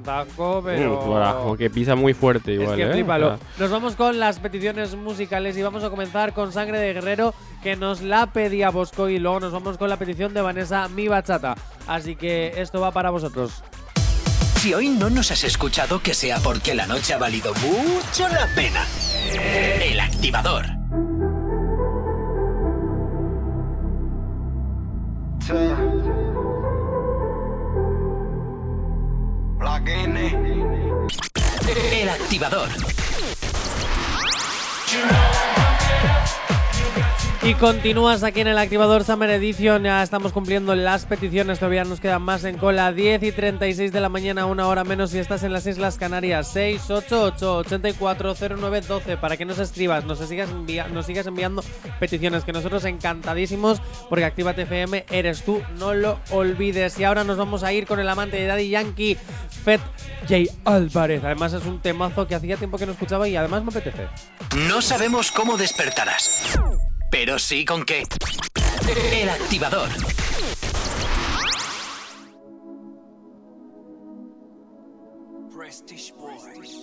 pero... 0.64 1.52
Mm, 1.52 1.56
que 1.56 1.70
pisa 1.70 1.94
muy 1.94 2.14
fuerte 2.14 2.54
Es 2.54 2.60
igual, 2.60 2.76
que 2.76 2.82
¿eh? 2.84 2.92
flípalo. 2.92 3.26
O 3.34 3.36
sea, 3.36 3.46
Nos 3.58 3.70
vamos 3.70 3.94
con 3.96 4.18
las 4.18 4.38
peticiones 4.38 4.94
musicales 4.94 5.56
y 5.56 5.62
vamos 5.62 5.84
a 5.84 5.90
comenzar 5.90 6.32
con 6.32 6.52
Sangre 6.52 6.78
de 6.78 6.94
Guerrero, 6.94 7.34
que 7.62 7.76
nos 7.76 8.00
la 8.00 8.26
pedía 8.32 8.70
Bosco, 8.70 9.08
y 9.08 9.18
luego 9.18 9.40
nos 9.40 9.52
vamos 9.52 9.78
con 9.78 9.88
la 9.88 9.96
petición 9.96 10.34
de 10.34 10.40
Vanessa 10.40 10.88
Mi 10.88 11.08
Bachata. 11.08 11.54
Así 11.86 12.16
que 12.16 12.54
esto 12.56 12.80
va 12.80 12.90
para 12.92 13.10
vosotros. 13.10 13.62
Si 14.56 14.74
hoy 14.74 14.88
no 14.88 15.08
nos 15.08 15.30
has 15.30 15.44
escuchado, 15.44 16.02
que 16.02 16.14
sea 16.14 16.38
porque 16.38 16.74
la 16.74 16.86
noche 16.86 17.14
ha 17.14 17.18
valido 17.18 17.52
mucho 17.54 18.28
la 18.28 18.48
pena. 18.54 18.84
El 19.82 20.00
activador. 20.00 20.64
El 31.92 32.08
activador. 32.08 32.68
Y 37.40 37.54
continúas 37.54 38.24
aquí 38.24 38.40
en 38.40 38.48
el 38.48 38.58
activador 38.58 39.04
Summer 39.04 39.30
Edition. 39.30 39.84
Ya 39.84 40.02
estamos 40.02 40.32
cumpliendo 40.32 40.74
las 40.74 41.06
peticiones. 41.06 41.60
Todavía 41.60 41.84
nos 41.84 42.00
quedan 42.00 42.22
más 42.22 42.42
en 42.42 42.58
cola. 42.58 42.92
10 42.92 43.22
y 43.22 43.30
36 43.30 43.92
de 43.92 44.00
la 44.00 44.08
mañana, 44.08 44.46
una 44.46 44.66
hora 44.66 44.82
menos. 44.82 45.12
Si 45.12 45.20
estás 45.20 45.44
en 45.44 45.52
las 45.52 45.64
Islas 45.64 45.98
Canarias, 45.98 46.56
688-840912. 46.56 49.20
Para 49.20 49.36
que 49.36 49.44
nos 49.44 49.60
escribas, 49.60 50.04
nos 50.04 50.18
sigas, 50.18 50.50
enviando 50.50 51.62
peticiones. 52.00 52.42
Que 52.42 52.52
nosotros 52.52 52.84
encantadísimos. 52.84 53.80
Porque 54.08 54.24
Actívate 54.24 54.62
FM 54.62 55.06
eres 55.08 55.44
tú. 55.44 55.62
No 55.78 55.94
lo 55.94 56.18
olvides. 56.30 56.98
Y 56.98 57.04
ahora 57.04 57.22
nos 57.22 57.38
vamos 57.38 57.62
a 57.62 57.72
ir 57.72 57.86
con 57.86 58.00
el 58.00 58.08
amante 58.08 58.36
de 58.36 58.46
Daddy 58.46 58.70
Yankee, 58.70 59.16
Fed 59.64 59.78
J. 60.28 60.52
Álvarez. 60.64 61.22
Además, 61.22 61.52
es 61.52 61.64
un 61.64 61.80
temazo 61.80 62.26
que 62.26 62.34
hacía 62.34 62.56
tiempo 62.56 62.78
que 62.78 62.86
no 62.86 62.92
escuchaba 62.92 63.28
y 63.28 63.36
además 63.36 63.62
me 63.62 63.70
apetece. 63.70 64.08
No 64.68 64.82
sabemos 64.82 65.30
cómo 65.30 65.56
despertarás, 65.56 66.58
pero 67.10 67.38
sí 67.38 67.64
con 67.64 67.84
qué. 67.84 68.04
El 69.12 69.28
activador. 69.28 69.88
Prestige 75.56 76.12
Boys. 76.14 76.78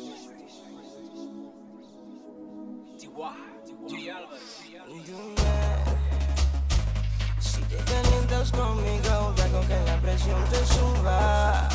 Si 7.40 7.62
te 7.62 7.76
calientas 7.78 8.52
conmigo, 8.52 9.34
te 9.36 9.42
hago 9.44 9.62
que 9.62 9.80
la 9.86 10.02
presión 10.02 10.44
te 10.50 10.66
suba. 10.66 11.70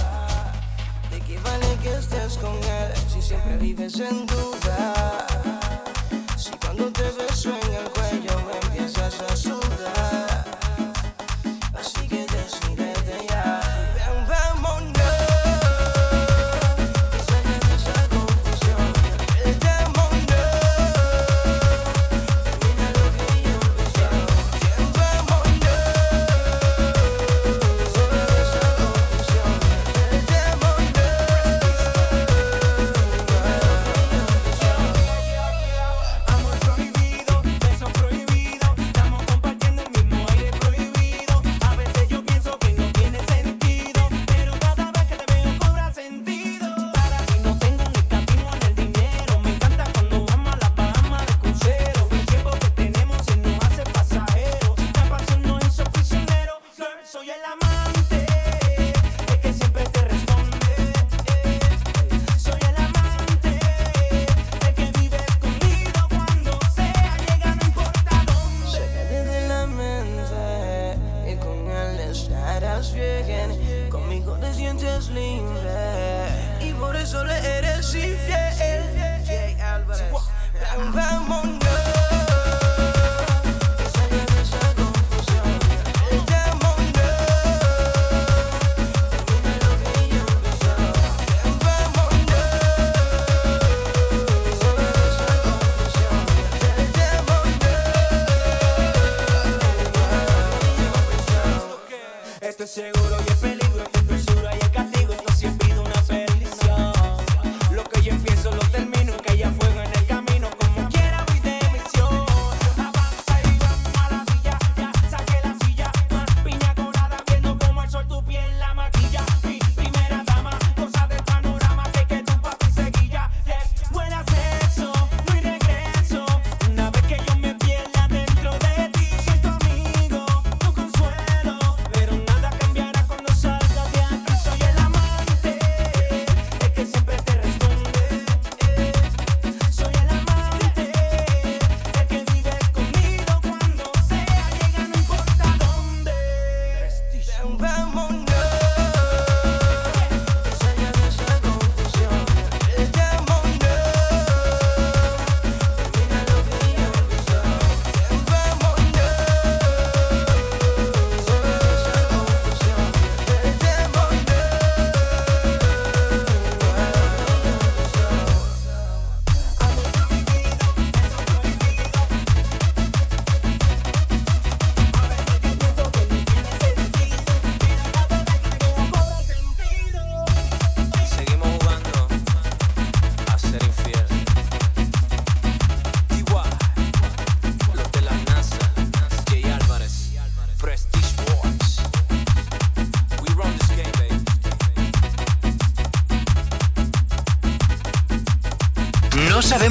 ¿De 1.10 1.20
qué 1.20 1.38
vale 1.38 1.78
que 1.82 1.94
estés 1.94 2.36
con 2.38 2.56
él 2.56 2.92
si 3.12 3.22
siempre 3.22 3.56
vives 3.56 3.98
en 3.98 4.26
duda? 4.26 4.59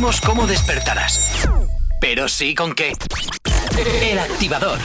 Sabemos 0.10 0.22
cómo 0.22 0.48
despertarás, 0.48 1.48
pero 2.02 2.28
sí 2.28 2.56
con 2.56 2.74
qué. 2.74 2.94
El 4.02 4.18
activador. 4.18 4.80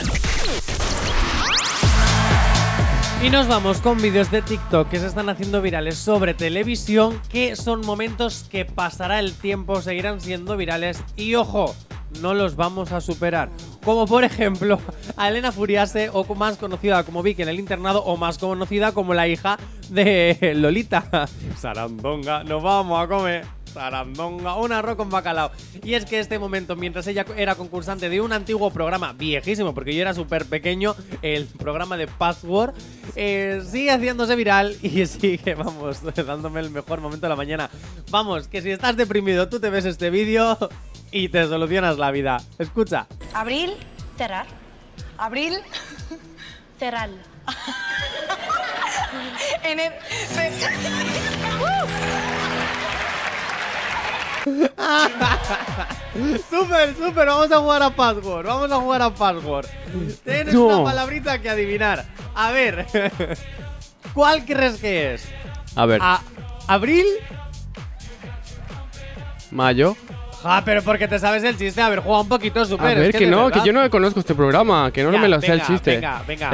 Y 3.23 3.29
nos 3.31 3.47
vamos 3.47 3.79
con 3.79 3.99
vídeos 3.99 4.29
de 4.29 4.43
TikTok 4.43 4.87
que 4.87 4.99
se 4.99 5.07
están 5.07 5.29
haciendo 5.29 5.63
virales 5.63 5.97
sobre 5.97 6.35
televisión, 6.35 7.19
que 7.29 7.55
son 7.55 7.81
momentos 7.81 8.45
que 8.51 8.65
pasará 8.65 9.19
el 9.19 9.33
tiempo, 9.33 9.81
seguirán 9.81 10.21
siendo 10.21 10.57
virales 10.57 11.03
y 11.15 11.33
ojo, 11.33 11.75
no 12.21 12.35
los 12.35 12.55
vamos 12.55 12.91
a 12.91 13.01
superar. 13.01 13.49
Como 13.83 14.05
por 14.05 14.23
ejemplo 14.25 14.79
a 15.17 15.27
Elena 15.29 15.51
Furiase, 15.51 16.09
o 16.13 16.23
más 16.35 16.57
conocida 16.57 17.03
como 17.03 17.23
Vicky 17.23 17.41
en 17.41 17.49
el 17.49 17.59
internado, 17.59 18.03
o 18.03 18.15
más 18.15 18.37
conocida 18.37 18.91
como 18.91 19.15
la 19.15 19.27
hija 19.27 19.57
de 19.89 20.53
Lolita. 20.55 21.27
Sarandonga, 21.57 22.43
nos 22.43 22.61
vamos 22.61 23.03
a 23.03 23.07
comer. 23.07 23.54
Sarandonga, 23.75 24.55
un 24.55 24.71
arroz 24.71 24.95
con 24.95 25.09
bacalao. 25.09 25.51
Y 25.83 25.95
es 25.95 26.05
que 26.05 26.19
este 26.19 26.39
momento, 26.39 26.77
mientras 26.77 27.05
ella 27.07 27.25
era 27.35 27.55
concursante 27.55 28.07
de 28.09 28.21
un 28.21 28.31
antiguo 28.31 28.71
programa 28.71 29.11
viejísimo, 29.11 29.73
porque 29.73 29.93
yo 29.93 30.01
era 30.01 30.13
súper 30.13 30.45
pequeño, 30.45 30.95
el 31.21 31.45
programa 31.45 31.97
de 31.97 32.07
Password, 32.07 32.73
eh, 33.17 33.61
sigue 33.69 33.91
haciéndose 33.91 34.37
viral 34.37 34.77
y 34.81 35.05
sigue, 35.07 35.55
vamos, 35.55 36.01
dándome 36.25 36.61
el 36.61 36.69
mejor 36.69 37.01
momento 37.01 37.25
de 37.25 37.29
la 37.29 37.35
mañana. 37.35 37.69
Vamos, 38.09 38.47
que 38.47 38.61
si 38.61 38.71
estás 38.71 38.95
deprimido, 38.95 39.49
tú 39.49 39.59
te 39.59 39.69
ves 39.69 39.83
este 39.83 40.09
vídeo 40.09 40.57
y 41.11 41.27
te 41.27 41.45
solucionas 41.45 41.97
la 41.97 42.11
vida. 42.11 42.37
Escucha. 42.57 43.07
Abril, 43.33 43.73
cerrar. 44.17 44.47
Abril, 45.17 45.53
cerrar. 46.79 47.09
en 49.63 49.79
el... 49.81 49.91
súper, 56.49 56.95
súper, 56.95 57.25
vamos 57.27 57.51
a 57.51 57.57
jugar 57.59 57.83
a 57.83 57.89
Password, 57.89 58.45
vamos 58.45 58.71
a 58.71 58.75
jugar 58.75 59.01
a 59.01 59.09
Password. 59.13 59.67
Tienes 60.23 60.53
No. 60.53 60.65
una 60.65 60.83
palabrita 60.83 61.39
que 61.41 61.49
adivinar. 61.49 62.05
A 62.35 62.51
ver, 62.51 62.85
¿cuál 64.13 64.45
crees 64.45 64.79
que 64.79 65.15
es? 65.15 65.25
A 65.75 65.85
ver, 65.85 65.99
A- 66.01 66.21
¿Abril? 66.67 67.05
mayo. 69.51 69.95
Ah, 70.47 70.61
pero 70.63 70.81
porque 70.83 71.07
te 71.07 71.17
sabes 71.19 71.43
el 71.43 71.57
chiste. 71.57 71.81
A 71.81 71.89
ver, 71.89 71.99
juega 71.99 72.21
un 72.21 72.29
poquito, 72.29 72.61
A 72.61 72.65
súper. 72.65 72.95
ver, 72.97 73.07
es 73.09 73.15
que, 73.15 73.25
de 73.25 73.31
no, 73.31 73.45
verdad- 73.45 73.61
que 73.63 73.67
yo 73.67 73.73
no 73.73 73.89
conozco 73.89 74.19
este 74.19 74.35
programa, 74.35 74.91
que 74.91 75.03
no 75.03 75.11
Ya, 75.11 75.19
me 75.19 75.27
lo 75.27 75.41
sé 75.41 75.53
el 75.53 75.61
chiste. 75.63 75.95
Venga, 75.95 76.21
venga, 76.27 76.51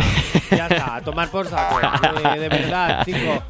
ya 0.49 0.67
está, 0.67 0.95
a 0.95 1.01
tomar 1.01 1.29
por 1.29 1.47
saco. 1.47 1.79
De, 1.79 2.39
de 2.39 2.49
verdad, 2.49 3.03
chico. 3.05 3.43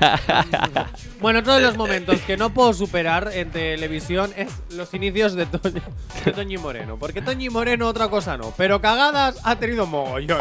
Bueno, 1.20 1.44
todos 1.44 1.62
los 1.62 1.78
momentos 1.78 2.20
que 2.22 2.36
no 2.38 2.50
puedo 2.52 2.74
superar 2.74 3.30
en 3.34 3.52
televisión 3.52 4.32
es 4.36 4.50
los 4.72 4.92
inicios 4.94 5.34
de, 5.36 5.46
Toño, 5.46 5.82
de 6.26 6.32
Toñi 6.32 6.58
Moreno. 6.58 6.98
Porque 6.98 7.22
Toñi 7.22 7.50
Moreno 7.50 7.88
otra 7.88 8.08
cosa 8.08 8.38
no, 8.38 8.54
pero 8.58 8.82
cagadas 8.82 9.40
ha 9.44 9.56
tenido 9.58 9.86
mogollón. 9.86 10.40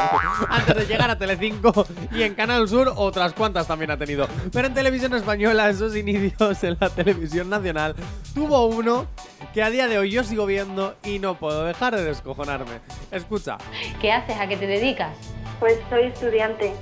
Antes 0.48 0.76
de 0.76 0.86
llegar 0.86 1.10
a 1.10 1.18
Telecinco 1.18 1.86
y 2.12 2.22
en 2.22 2.34
Canal 2.34 2.66
Sur 2.68 2.92
otras 2.96 3.34
cuantas 3.34 3.66
también 3.66 3.90
ha 3.90 3.96
tenido. 3.98 4.26
Pero 4.52 4.68
en 4.68 4.74
televisión 4.74 5.12
española, 5.14 5.68
esos 5.68 5.94
inicios 5.96 6.64
en 6.64 6.76
la 6.80 6.88
televisión 6.88 7.50
nacional, 7.50 7.94
tuvo 8.34 8.66
uno 8.66 9.06
que 9.52 9.62
a 9.62 9.70
día 9.70 9.88
de 9.88 9.89
hoy 9.98 10.10
yo 10.10 10.24
sigo 10.24 10.46
viendo 10.46 10.94
y 11.04 11.18
no 11.18 11.34
puedo 11.34 11.64
dejar 11.64 11.96
de 11.96 12.04
descojonarme. 12.04 12.80
Escucha. 13.10 13.58
¿Qué 14.00 14.12
haces? 14.12 14.36
¿A 14.38 14.46
qué 14.46 14.56
te 14.56 14.66
dedicas? 14.66 15.16
Pues 15.58 15.78
soy 15.88 16.04
estudiante. 16.04 16.72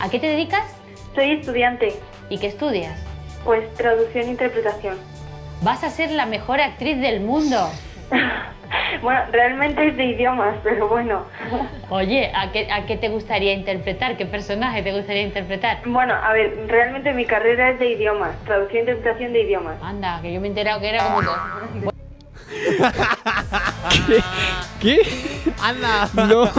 ¿A 0.00 0.08
qué 0.08 0.18
te 0.18 0.26
dedicas? 0.28 0.64
Soy 1.14 1.32
estudiante. 1.32 1.94
¿Y 2.28 2.38
qué 2.38 2.48
estudias? 2.48 2.98
Pues 3.44 3.72
traducción 3.74 4.26
e 4.28 4.30
interpretación. 4.30 4.96
Vas 5.62 5.84
a 5.84 5.90
ser 5.90 6.10
la 6.10 6.26
mejor 6.26 6.60
actriz 6.60 7.00
del 7.00 7.20
mundo. 7.20 7.70
Bueno, 9.02 9.20
realmente 9.32 9.88
es 9.88 9.96
de 9.96 10.04
idiomas, 10.04 10.54
pero 10.62 10.88
bueno. 10.88 11.24
Oye, 11.90 12.30
¿a 12.34 12.52
qué, 12.52 12.68
¿a 12.70 12.86
qué 12.86 12.96
te 12.96 13.08
gustaría 13.08 13.52
interpretar? 13.52 14.16
¿Qué 14.16 14.26
personaje 14.26 14.82
te 14.82 14.92
gustaría 14.92 15.22
interpretar? 15.22 15.78
Bueno, 15.84 16.14
a 16.14 16.32
ver, 16.32 16.66
realmente 16.68 17.12
mi 17.12 17.24
carrera 17.24 17.70
es 17.70 17.78
de 17.78 17.90
idiomas, 17.90 18.36
traducción 18.44 18.78
e 18.78 18.90
interpretación 18.90 19.32
de 19.32 19.42
idiomas. 19.42 19.82
Anda, 19.82 20.20
que 20.22 20.32
yo 20.32 20.40
me 20.40 20.46
he 20.46 20.50
enterado 20.50 20.80
que 20.80 20.88
era 20.88 21.04
como 21.04 21.20
tú. 24.06 24.12
¿Qué? 24.80 24.98
¡Anda! 25.60 26.08
No, 26.14 26.50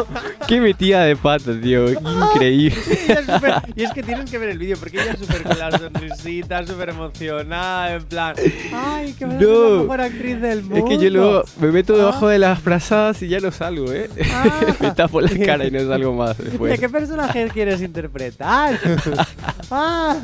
qué 0.47 0.61
metida 0.61 1.03
de 1.03 1.15
pata, 1.17 1.51
tío. 1.61 1.89
Increíble. 1.91 2.77
Ella 3.07 3.21
súper- 3.25 3.61
y 3.75 3.83
es 3.83 3.91
que 3.91 4.01
tienes 4.03 4.29
que 4.31 4.37
ver 4.37 4.49
el 4.49 4.57
vídeo 4.57 4.77
porque 4.77 5.01
ella 5.01 5.11
es 5.13 5.19
súper 5.19 5.43
con 5.43 5.59
la 5.59 5.71
sonrisita, 5.77 6.65
súper 6.65 6.89
emocionada, 6.89 7.95
en 7.95 8.03
plan, 8.05 8.35
¡ay, 8.73 9.13
que 9.13 9.25
voy 9.25 9.35
a 9.35 9.39
ser 9.39 9.47
la 9.49 9.53
No. 9.69 9.81
mejor 9.81 10.01
actriz 10.01 10.41
del 10.41 10.61
mundo! 10.63 10.77
Es 10.77 10.83
que 10.85 10.97
yo 11.03 11.09
luego 11.09 11.43
me 11.59 11.67
meto 11.71 11.97
debajo 11.97 12.27
de 12.29 12.39
las 12.39 12.59
frazadas 12.59 13.21
y 13.23 13.27
ya 13.27 13.39
no 13.41 13.51
salgo, 13.51 13.91
¿eh? 13.91 14.09
me 14.79 14.91
tapo 14.91 15.19
la 15.19 15.29
cara 15.45 15.65
y 15.65 15.71
no 15.71 15.85
salgo 15.85 16.13
más 16.13 16.37
después. 16.37 16.71
¿De 16.71 16.77
qué 16.79 16.87
personaje 16.89 17.49
quieres 17.53 17.81
interpretar? 17.81 18.79
¡Ah! 19.71 20.15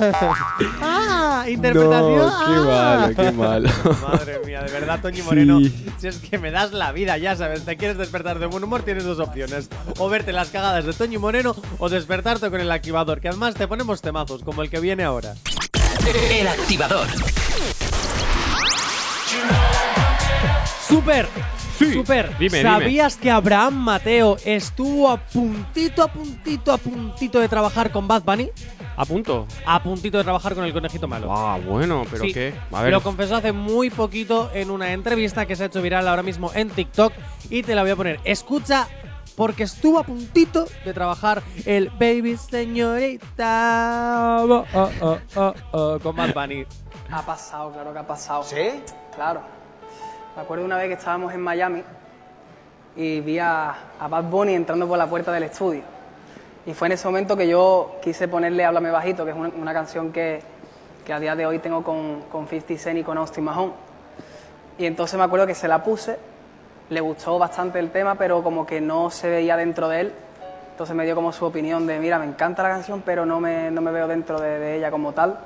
¡Ah! 0.82 1.46
¿Interpretación? 1.50 2.18
No, 2.18 2.28
qué 2.30 2.54
¡Ah! 2.72 2.98
malo, 3.02 3.16
qué 3.16 3.32
malo. 3.32 3.70
Madre 4.10 4.40
mía, 4.46 4.62
de 4.64 4.72
verdad, 4.72 5.00
Toñi 5.02 5.22
Moreno. 5.22 5.59
Si 5.98 6.08
es 6.08 6.18
que 6.18 6.38
me 6.38 6.52
das 6.52 6.72
la 6.72 6.92
vida, 6.92 7.18
ya 7.18 7.36
sabes, 7.36 7.66
te 7.66 7.78
quieres 7.78 7.98
despertar 7.98 8.40
de 8.40 8.46
buen 8.46 8.64
humor, 8.64 8.84
tienes 8.84 9.04
dos 9.04 9.20
opciones. 9.20 9.70
O 9.98 10.10
verte 10.10 10.32
las 10.32 10.50
cagadas 10.50 10.86
de 10.86 10.94
Toñi 10.94 11.18
Moreno 11.18 11.56
o 11.78 11.90
despertarte 11.90 12.50
con 12.50 12.62
el 12.62 12.72
activador, 12.72 13.20
que 13.20 13.30
además 13.30 13.56
te 13.56 13.68
ponemos 13.68 14.02
temazos, 14.02 14.44
como 14.44 14.62
el 14.62 14.70
que 14.70 14.80
viene 14.80 15.04
ahora. 15.04 15.36
El 16.32 16.48
activador. 16.48 17.08
¡Súper! 20.88 21.28
¡Súper! 21.80 22.38
dime, 22.38 22.58
dime. 22.58 22.62
¿Sabías 22.62 23.16
que 23.16 23.32
Abraham 23.32 23.76
Mateo 23.76 24.38
estuvo 24.44 25.10
a 25.10 25.18
puntito, 25.18 26.04
a 26.04 26.08
puntito, 26.08 26.72
a 26.72 26.78
puntito 26.78 27.40
de 27.40 27.48
trabajar 27.48 27.92
con 27.92 28.08
Bad 28.08 28.24
Bunny? 28.24 28.50
¿A 28.98 29.06
punto? 29.06 29.48
A 29.66 29.82
puntito 29.82 30.18
de 30.18 30.24
trabajar 30.26 30.56
con 30.56 30.66
el 30.66 30.74
conejito 30.74 31.08
malo. 31.08 31.34
Ah, 31.34 31.58
bueno, 31.66 32.06
pero 32.12 32.26
Sí, 32.26 32.34
qué. 32.34 32.54
A 32.72 32.82
ver. 32.82 32.92
Lo 32.92 33.02
confesó 33.02 33.38
hace 33.38 33.54
muy 33.54 33.90
poquito 33.90 34.52
en 34.54 34.70
una 34.70 34.92
entrevista 34.92 35.46
que 35.46 35.56
se 35.56 35.64
ha 35.64 35.68
hecho 35.68 35.82
viral 35.82 36.06
ahora 36.08 36.22
mismo 36.24 36.52
en 36.54 36.70
TikTok 36.70 37.14
y 37.50 37.64
te 37.64 37.76
la 37.76 37.84
voy 37.84 37.92
a 37.92 37.96
poner. 37.96 38.20
Escucha, 38.26 38.88
porque 39.38 39.64
estuvo 39.64 40.00
a 40.00 40.04
puntito 40.04 40.66
de 40.84 40.94
trabajar 40.94 41.42
el 41.66 41.90
Baby 41.92 42.36
Señorita 42.36 43.30
oh, 44.42 44.66
oh, 44.74 44.90
oh, 45.00 45.18
oh, 45.36 45.54
oh, 45.72 46.00
con 46.04 46.14
Bad 46.16 46.34
Bunny. 46.34 46.66
Ha 47.10 47.22
pasado, 47.26 47.72
claro 47.72 47.94
que 47.94 48.00
ha 48.00 48.08
pasado. 48.08 48.44
¿Sí? 48.44 48.82
Claro. 49.16 49.59
Me 50.40 50.44
acuerdo 50.44 50.64
una 50.64 50.78
vez 50.78 50.88
que 50.88 50.94
estábamos 50.94 51.34
en 51.34 51.42
Miami 51.42 51.84
y 52.96 53.20
vi 53.20 53.40
a, 53.40 53.76
a 54.00 54.08
Bad 54.08 54.24
Bunny 54.24 54.54
entrando 54.54 54.88
por 54.88 54.98
la 54.98 55.06
puerta 55.06 55.34
del 55.34 55.44
estudio. 55.44 55.82
Y 56.66 56.74
fue 56.74 56.88
en 56.88 56.94
ese 56.94 57.06
momento 57.10 57.36
que 57.36 57.46
yo 57.46 57.98
quise 58.02 58.30
ponerle 58.30 58.64
Háblame 58.64 58.90
Bajito, 58.90 59.26
que 59.26 59.32
es 59.32 59.38
una, 59.38 59.50
una 59.50 59.74
canción 59.74 60.14
que, 60.14 60.42
que 61.06 61.12
a 61.12 61.20
día 61.20 61.36
de 61.36 61.46
hoy 61.46 61.60
tengo 61.60 61.84
con, 61.84 62.22
con 62.32 62.48
50 62.48 62.82
Cent 62.82 63.00
y 63.00 63.04
con 63.04 63.18
Austin 63.18 63.44
Mahone. 63.44 63.74
Y 64.78 64.86
entonces 64.86 65.20
me 65.20 65.26
acuerdo 65.26 65.46
que 65.46 65.56
se 65.56 65.68
la 65.68 65.84
puse, 65.84 66.18
le 66.90 67.02
gustó 67.02 67.38
bastante 67.38 67.80
el 67.80 67.92
tema, 67.92 68.16
pero 68.16 68.42
como 68.42 68.66
que 68.66 68.80
no 68.80 69.10
se 69.12 69.30
veía 69.30 69.58
dentro 69.58 69.90
de 69.90 70.00
él. 70.00 70.14
Entonces 70.72 70.96
me 70.96 71.04
dio 71.04 71.16
como 71.16 71.34
su 71.34 71.44
opinión 71.44 71.86
de, 71.86 72.00
mira, 72.00 72.18
me 72.18 72.26
encanta 72.26 72.64
la 72.64 72.70
canción, 72.70 73.04
pero 73.06 73.26
no 73.26 73.42
me, 73.42 73.72
no 73.72 73.82
me 73.82 73.92
veo 73.92 74.08
dentro 74.08 74.40
de, 74.40 74.58
de 74.58 74.78
ella 74.78 74.90
como 74.90 75.12
tal. 75.12 75.38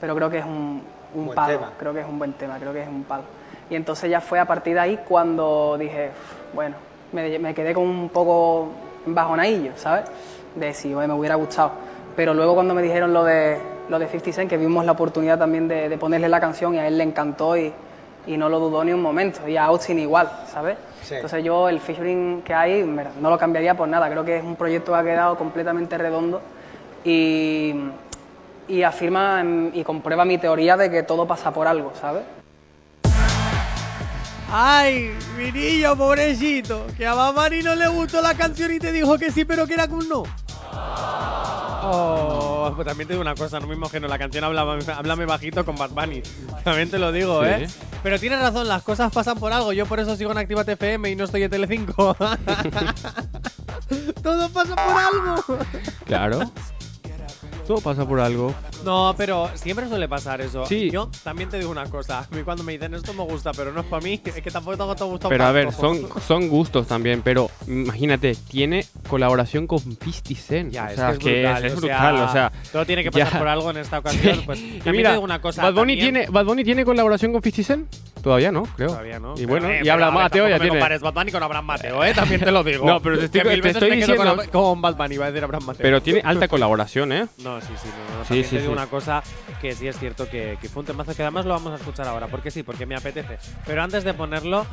Pero 0.00 0.16
creo 0.16 0.30
que 0.30 0.38
es 0.38 0.46
un, 0.46 0.82
un 1.14 1.26
Buen 1.26 1.36
palo, 1.36 1.58
tema. 1.58 1.72
creo 1.78 1.92
que 1.92 2.00
es 2.00 2.06
un 2.06 2.18
buen 2.18 2.32
tema, 2.34 2.56
creo 2.58 2.72
que 2.72 2.82
es 2.82 2.88
un 2.88 3.04
palo. 3.04 3.24
Y 3.70 3.76
entonces 3.76 4.10
ya 4.10 4.20
fue 4.20 4.38
a 4.38 4.44
partir 4.44 4.74
de 4.74 4.80
ahí 4.80 5.00
cuando 5.08 5.76
dije, 5.78 6.10
"Uf, 6.10 6.54
bueno, 6.54 6.76
me, 7.12 7.38
me 7.38 7.54
quedé 7.54 7.72
con 7.74 7.84
un 7.84 8.08
poco 8.08 8.68
bajonadillo, 9.06 9.72
¿sabes? 9.76 10.04
De 10.54 10.72
si 10.74 10.94
oye, 10.94 11.06
me 11.06 11.14
hubiera 11.14 11.34
gustado. 11.36 11.72
Pero 12.14 12.34
luego 12.34 12.54
cuando 12.54 12.74
me 12.74 12.82
dijeron 12.82 13.12
lo 13.12 13.24
de, 13.24 13.58
lo 13.88 13.98
de 13.98 14.06
50 14.06 14.32
Cent, 14.32 14.50
que 14.50 14.56
vimos 14.58 14.84
la 14.84 14.92
oportunidad 14.92 15.38
también 15.38 15.66
de, 15.68 15.88
de 15.88 15.98
ponerle 15.98 16.28
la 16.28 16.40
canción 16.40 16.74
y 16.74 16.78
a 16.78 16.86
él 16.86 16.98
le 16.98 17.04
encantó 17.04 17.56
y, 17.56 17.72
y 18.26 18.36
no 18.36 18.48
lo 18.50 18.60
dudó 18.60 18.84
ni 18.84 18.92
un 18.92 19.00
momento. 19.02 19.48
Y 19.48 19.56
a 19.56 19.64
Austin 19.64 19.98
igual, 19.98 20.30
¿sabes? 20.52 20.76
Sí. 21.02 21.14
Entonces 21.14 21.42
yo 21.42 21.68
el 21.68 21.80
featuring 21.80 22.42
que 22.42 22.52
hay 22.54 22.82
no 22.84 23.30
lo 23.30 23.38
cambiaría 23.38 23.74
por 23.74 23.88
nada. 23.88 24.08
Creo 24.10 24.24
que 24.24 24.36
es 24.36 24.44
un 24.44 24.56
proyecto 24.56 24.92
que 24.92 24.98
ha 24.98 25.02
quedado 25.02 25.36
completamente 25.36 25.96
redondo 25.98 26.40
y, 27.04 27.74
y 28.68 28.82
afirma 28.82 29.42
y 29.72 29.82
comprueba 29.84 30.24
mi 30.24 30.38
teoría 30.38 30.76
de 30.76 30.90
que 30.90 31.02
todo 31.02 31.26
pasa 31.26 31.52
por 31.52 31.66
algo, 31.66 31.92
¿sabes? 32.00 32.22
¡Ay, 34.54 35.16
mi 35.38 35.50
niño, 35.50 35.96
pobrecito! 35.96 36.86
Que 36.96 37.06
a 37.06 37.14
Mamani 37.14 37.62
no 37.62 37.74
le 37.74 37.88
gustó 37.88 38.20
la 38.20 38.34
canción 38.34 38.70
y 38.72 38.78
te 38.78 38.92
dijo 38.92 39.16
que 39.18 39.30
sí, 39.30 39.44
pero 39.46 39.66
que 39.66 39.74
era 39.74 39.88
que 39.88 39.94
un 39.94 40.08
no. 40.08 40.24
Oh, 41.84 42.70
pues 42.76 42.86
también 42.86 43.08
te 43.08 43.14
digo 43.14 43.22
una 43.22 43.34
cosa, 43.34 43.58
no 43.58 43.66
me 43.66 43.74
imagino 43.74 44.06
la 44.06 44.16
canción 44.18 44.44
Háblame, 44.44 44.84
Háblame 44.92 45.24
bajito 45.26 45.64
con 45.64 45.74
Bad 45.76 45.90
Bunny. 45.90 46.22
También 46.64 46.88
te 46.90 46.98
lo 46.98 47.10
digo, 47.12 47.42
Sí. 47.42 47.48
¿eh? 47.50 47.66
Pero 48.02 48.18
tienes 48.20 48.40
razón, 48.40 48.68
las 48.68 48.82
cosas 48.82 49.10
pasan 49.12 49.38
por 49.38 49.52
algo. 49.52 49.72
Yo 49.72 49.86
por 49.86 49.98
eso 50.00 50.14
sigo 50.16 50.30
en 50.32 50.38
Activa 50.38 50.62
FM 50.62 51.10
y 51.10 51.16
no 51.16 51.24
estoy 51.24 51.42
en 51.44 51.50
Telecinco. 51.50 52.14
Todo 54.22 54.48
pasa 54.50 54.74
por 54.76 54.96
algo. 54.96 55.44
Claro. 56.04 56.52
Todo 57.72 57.80
pasa 57.80 58.06
por 58.06 58.20
algo. 58.20 58.54
No, 58.84 59.14
pero 59.16 59.48
siempre 59.54 59.88
suele 59.88 60.06
pasar 60.06 60.42
eso. 60.42 60.66
Sí. 60.66 60.90
Yo 60.90 61.08
también 61.24 61.48
te 61.48 61.58
digo 61.58 61.70
una 61.70 61.86
cosa. 61.86 62.26
A 62.30 62.34
mí 62.34 62.42
cuando 62.42 62.62
me 62.64 62.72
dicen 62.72 62.92
esto 62.92 63.14
me 63.14 63.22
gusta, 63.24 63.52
pero 63.52 63.72
no 63.72 63.80
es 63.80 63.86
para 63.86 64.02
mí, 64.02 64.20
es 64.24 64.34
que 64.42 64.50
tampoco 64.50 64.76
tengo 64.76 64.94
todo 64.94 65.08
gusto 65.08 65.28
Pero 65.30 65.44
a 65.44 65.52
ver, 65.52 65.72
son, 65.72 66.06
son 66.26 66.48
gustos 66.50 66.86
también, 66.86 67.22
pero 67.22 67.50
imagínate, 67.66 68.34
tiene 68.34 68.84
colaboración 69.08 69.66
con 69.66 69.78
50 69.78 70.34
Cent. 70.34 70.70
Ya, 70.72 70.84
o 70.84 70.88
es 70.88 70.96
sea, 70.96 71.16
que 71.16 71.44
es 71.44 71.48
brutal, 71.48 71.64
es 71.64 71.72
o 71.72 71.76
brutal, 71.76 72.16
sea, 72.16 72.24
o 72.26 72.32
sea. 72.32 72.52
todo 72.72 72.84
tiene 72.84 73.02
que 73.04 73.10
pasar 73.10 73.32
ya. 73.32 73.38
por 73.38 73.48
algo 73.48 73.70
en 73.70 73.76
esta 73.78 73.98
ocasión, 74.00 74.34
Sí. 74.36 74.42
pues, 74.44 74.58
también 74.84 74.96
mira, 74.96 75.10
te 75.10 75.14
digo 75.14 75.24
una 75.24 75.40
cosa, 75.40 75.62
Bad 75.62 75.72
Bunny, 75.74 75.96
también- 75.96 76.14
tiene, 76.14 76.26
Bad 76.30 76.44
Bunny 76.44 76.64
tiene 76.64 76.84
colaboración 76.84 77.32
con 77.32 77.42
50 77.42 77.62
Cent. 77.66 77.94
Todavía 78.22 78.52
no, 78.52 78.62
creo. 78.76 78.88
Todavía 78.88 79.18
no. 79.18 79.34
Y 79.36 79.46
bueno, 79.46 79.68
Eh, 79.68 79.80
y 79.82 79.88
habla 79.88 80.12
Mateo 80.12 80.46
ya 80.46 80.54
me 80.54 80.60
tiene. 80.60 80.78
compares 80.78 81.00
Bad 81.02 81.12
Bunny 81.12 81.32
con 81.32 81.42
Abraham 81.42 81.64
Mateo, 81.64 82.04
¿eh? 82.04 82.14
También 82.14 82.40
te 82.40 82.52
lo 82.52 82.62
digo. 82.62 82.84
No, 82.92 83.00
pero 83.00 83.18
te 83.18 83.24
estoy- 83.24 83.40
Que 83.42 83.60
te 83.60 83.68
estoy 83.70 83.88
con 83.88 83.98
diciendo- 83.98 84.22
Ab- 84.36 84.48
Con, 84.50 84.80
Bad 84.80 84.94
Bunny, 84.96 85.14
iba 85.16 85.24
a 85.26 85.30
decir 85.32 85.42
Abraham 85.42 85.64
Mateo. 85.66 85.82
Pero 85.82 86.02
tiene 86.02 86.20
alta 86.24 86.46
colaboración, 86.46 87.12
¿eh? 87.12 87.26
No, 87.38 87.60
sí, 87.66 87.72
sí, 87.82 87.88
no, 87.88 88.18
no. 88.18 88.22
Sí, 88.24 88.28
También 88.28 88.44
sí, 88.44 88.50
te 88.56 88.62
digo 88.62 88.72
sí. 88.72 88.78
una 88.78 88.86
cosa 88.86 89.22
que 89.60 89.74
sí 89.74 89.88
es 89.88 89.98
cierto 89.98 90.28
que, 90.28 90.58
que 90.60 90.68
fue 90.68 90.80
un 90.80 90.86
temazo 90.86 91.14
que 91.14 91.22
además 91.22 91.44
lo 91.46 91.52
vamos 91.54 91.72
a 91.72 91.76
escuchar 91.76 92.06
ahora. 92.08 92.26
porque 92.28 92.50
sí? 92.50 92.62
Porque 92.62 92.86
me 92.86 92.94
apetece. 92.96 93.38
Pero 93.66 93.82
antes 93.82 94.04
de 94.04 94.14
ponerlo, 94.14 94.66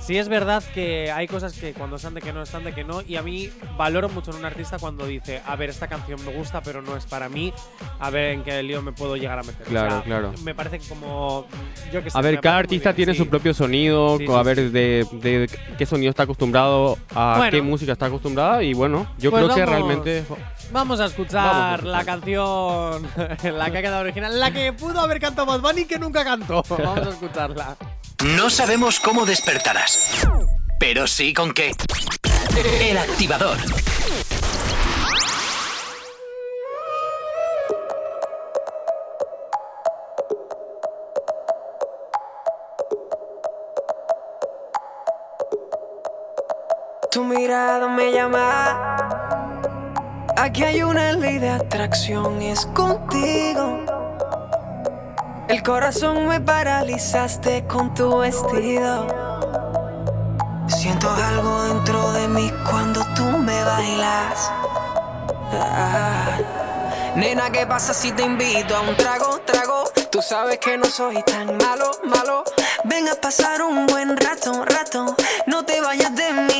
sí 0.00 0.16
es 0.18 0.28
verdad 0.28 0.62
que 0.74 1.10
hay 1.10 1.26
cosas 1.28 1.52
que 1.54 1.72
cuando 1.72 1.96
están 1.96 2.14
de 2.14 2.22
que 2.22 2.32
no, 2.32 2.42
están 2.42 2.64
de 2.64 2.72
que 2.74 2.84
no. 2.84 3.02
Y 3.02 3.16
a 3.16 3.22
mí 3.22 3.50
valoro 3.76 4.08
mucho 4.08 4.30
en 4.30 4.38
un 4.38 4.44
artista 4.44 4.78
cuando 4.78 5.06
dice, 5.06 5.42
a 5.46 5.56
ver, 5.56 5.70
esta 5.70 5.88
canción 5.88 6.24
me 6.24 6.32
gusta, 6.32 6.62
pero 6.62 6.82
no 6.82 6.96
es 6.96 7.04
para 7.06 7.28
mí. 7.28 7.52
A 8.00 8.10
ver 8.10 8.32
en 8.32 8.42
qué 8.44 8.62
lío 8.62 8.82
me 8.82 8.92
puedo 8.92 9.16
llegar 9.16 9.38
a 9.38 9.42
meter. 9.42 9.66
O 9.66 9.70
Claro, 9.70 9.90
sea, 9.90 10.02
claro. 10.02 10.32
Me 10.44 10.54
parece 10.54 10.78
que 10.78 10.88
como. 10.88 11.46
Yo 11.92 12.02
que 12.02 12.10
sé, 12.10 12.18
A 12.18 12.20
ver, 12.22 12.40
cada 12.40 12.58
artista 12.58 12.90
bien, 12.92 12.96
tiene 13.06 13.14
su 13.14 13.28
propio 13.28 13.54
sonido, 13.54 14.18
a 14.36 14.42
ver 14.42 14.70
de, 14.70 15.06
de 15.12 15.50
qué 15.78 15.86
sonido 15.86 16.10
está 16.10 16.24
acostumbrado, 16.24 16.98
a 17.14 17.34
Bueno. 17.38 17.50
qué 17.50 17.62
música 17.62 17.92
está 17.92 18.06
acostumbrada 18.06 18.62
y 18.62 18.74
bueno, 18.74 19.06
yo 19.18 19.30
Pues 19.30 19.44
creo 19.44 19.54
que 19.54 19.60
vamos- 19.64 19.74
realmente... 19.88 20.24
Vamos 20.72 20.98
a 21.00 21.04
escuchar 21.06 21.80
Vamos 21.80 21.80
a 21.80 21.98
la 21.98 22.04
canción, 22.04 22.25
la 23.42 23.70
que 23.70 23.78
ha 23.78 23.82
quedado 23.82 24.00
original, 24.00 24.40
la 24.40 24.50
que 24.50 24.72
pudo 24.72 25.00
haber 25.00 25.20
cantado 25.20 25.46
Bad 25.46 25.60
Bunny 25.60 25.84
que 25.84 25.98
nunca 25.98 26.24
cantó. 26.24 26.62
Vamos 26.68 27.06
a 27.06 27.10
escucharla. 27.10 27.76
No 28.36 28.50
sabemos 28.50 28.98
cómo 28.98 29.24
despertarás, 29.26 30.26
pero 30.80 31.06
sí 31.06 31.32
con 31.32 31.52
qué. 31.52 31.72
El 32.80 32.98
activador. 32.98 33.58
Tu 47.12 47.22
mirada 47.22 47.88
me 47.88 48.12
llama. 48.12 49.15
Aquí 50.36 50.64
hay 50.64 50.82
una 50.82 51.12
ley 51.12 51.38
de 51.38 51.48
atracción, 51.48 52.42
es 52.42 52.66
contigo. 52.66 53.84
El 55.48 55.62
corazón 55.62 56.28
me 56.28 56.40
paralizaste 56.40 57.66
con 57.66 57.94
tu 57.94 58.18
vestido. 58.18 59.06
Siento 60.68 61.10
algo 61.10 61.62
dentro 61.64 62.12
de 62.12 62.28
mí 62.28 62.52
cuando 62.68 63.00
tú 63.14 63.24
me 63.24 63.64
bailas. 63.64 64.52
Ah. 65.52 66.38
Nena, 67.16 67.50
¿qué 67.50 67.66
pasa 67.66 67.94
si 67.94 68.12
te 68.12 68.22
invito 68.22 68.76
a 68.76 68.82
un 68.82 68.94
trago, 68.94 69.40
trago? 69.46 69.84
Tú 70.10 70.20
sabes 70.20 70.58
que 70.58 70.76
no 70.76 70.84
soy 70.84 71.22
tan 71.22 71.56
malo, 71.56 71.90
malo. 72.04 72.44
Ven 72.84 73.08
a 73.08 73.14
pasar 73.14 73.62
un 73.62 73.86
buen 73.86 74.16
rato, 74.18 74.64
rato. 74.66 75.16
No 75.46 75.64
te 75.64 75.80
vayas 75.80 76.14
de 76.14 76.32
mi 76.32 76.55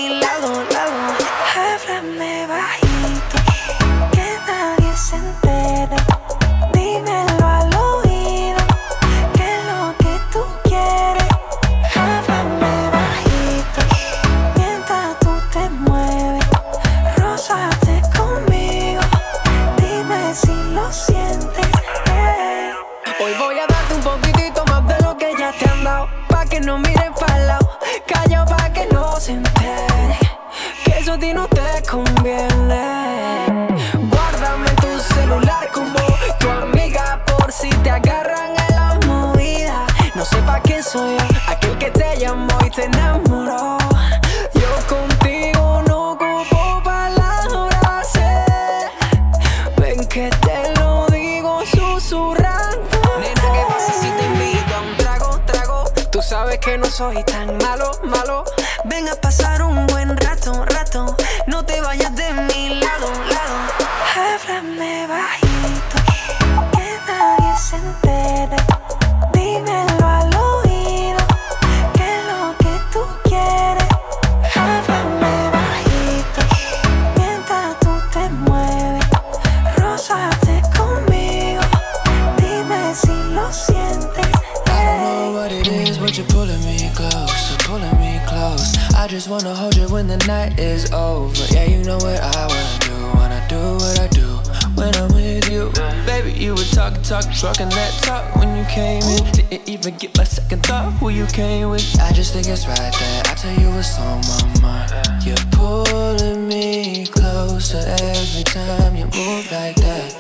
I 102.01 102.13
just 102.13 102.33
think 102.33 102.47
it's 102.49 102.67
right 102.67 102.79
that 102.79 103.29
I 103.31 103.35
tell 103.35 103.59
you 103.61 103.71
what's 103.71 103.99
on 103.99 104.21
my 104.29 104.61
mind. 104.61 104.91
You're 105.25 105.37
pulling 105.51 106.49
me 106.49 107.07
closer 107.07 107.79
every 107.79 108.45
time 108.45 108.97
you 108.97 109.05
move 109.07 109.51
like 109.51 109.77
that. 109.77 110.15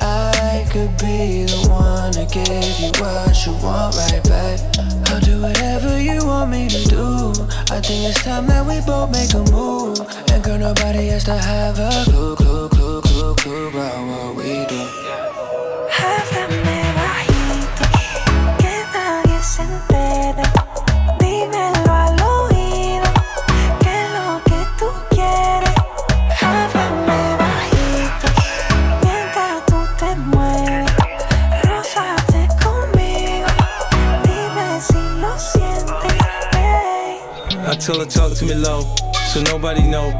I 0.00 0.66
could 0.70 0.90
be 0.98 1.44
the 1.44 1.66
one 1.68 2.12
to 2.12 2.26
give 2.26 2.80
you 2.80 2.90
what 3.00 3.34
you 3.46 3.52
want 3.64 3.96
right 3.96 4.22
back. 4.24 4.60
I'll 5.10 5.20
do 5.20 5.40
whatever 5.40 6.00
you 6.00 6.24
want 6.24 6.50
me 6.50 6.68
to 6.68 6.82
do. 6.88 7.32
I 7.70 7.80
think 7.80 8.08
it's 8.08 8.22
time 8.22 8.46
that 8.48 8.66
we 8.66 8.80
both 8.80 9.10
make 9.10 9.32
a 9.34 9.44
move. 9.52 9.98
And 10.32 10.42
girl, 10.42 10.58
nobody 10.58 11.08
has 11.08 11.24
to 11.24 11.34
have 11.34 11.78
a 11.78 12.04
clue, 12.04 12.36
clue, 12.36 12.68
clue, 12.68 13.00
clue, 13.00 13.34
clue 13.36 13.68
about 13.68 14.06
what 14.06 14.36
we 14.36 14.66
do. 14.66 14.82
Háblame 15.88 16.82
bajito, 16.98 17.84
que 18.58 18.74
nadie 18.92 19.42
se 19.42 19.62
entere. 19.62 20.71
Tell 37.82 37.98
her 37.98 38.06
talk 38.06 38.32
to 38.36 38.44
me 38.44 38.54
low, 38.54 38.94
so 39.32 39.42
nobody 39.42 39.82
know. 39.82 40.12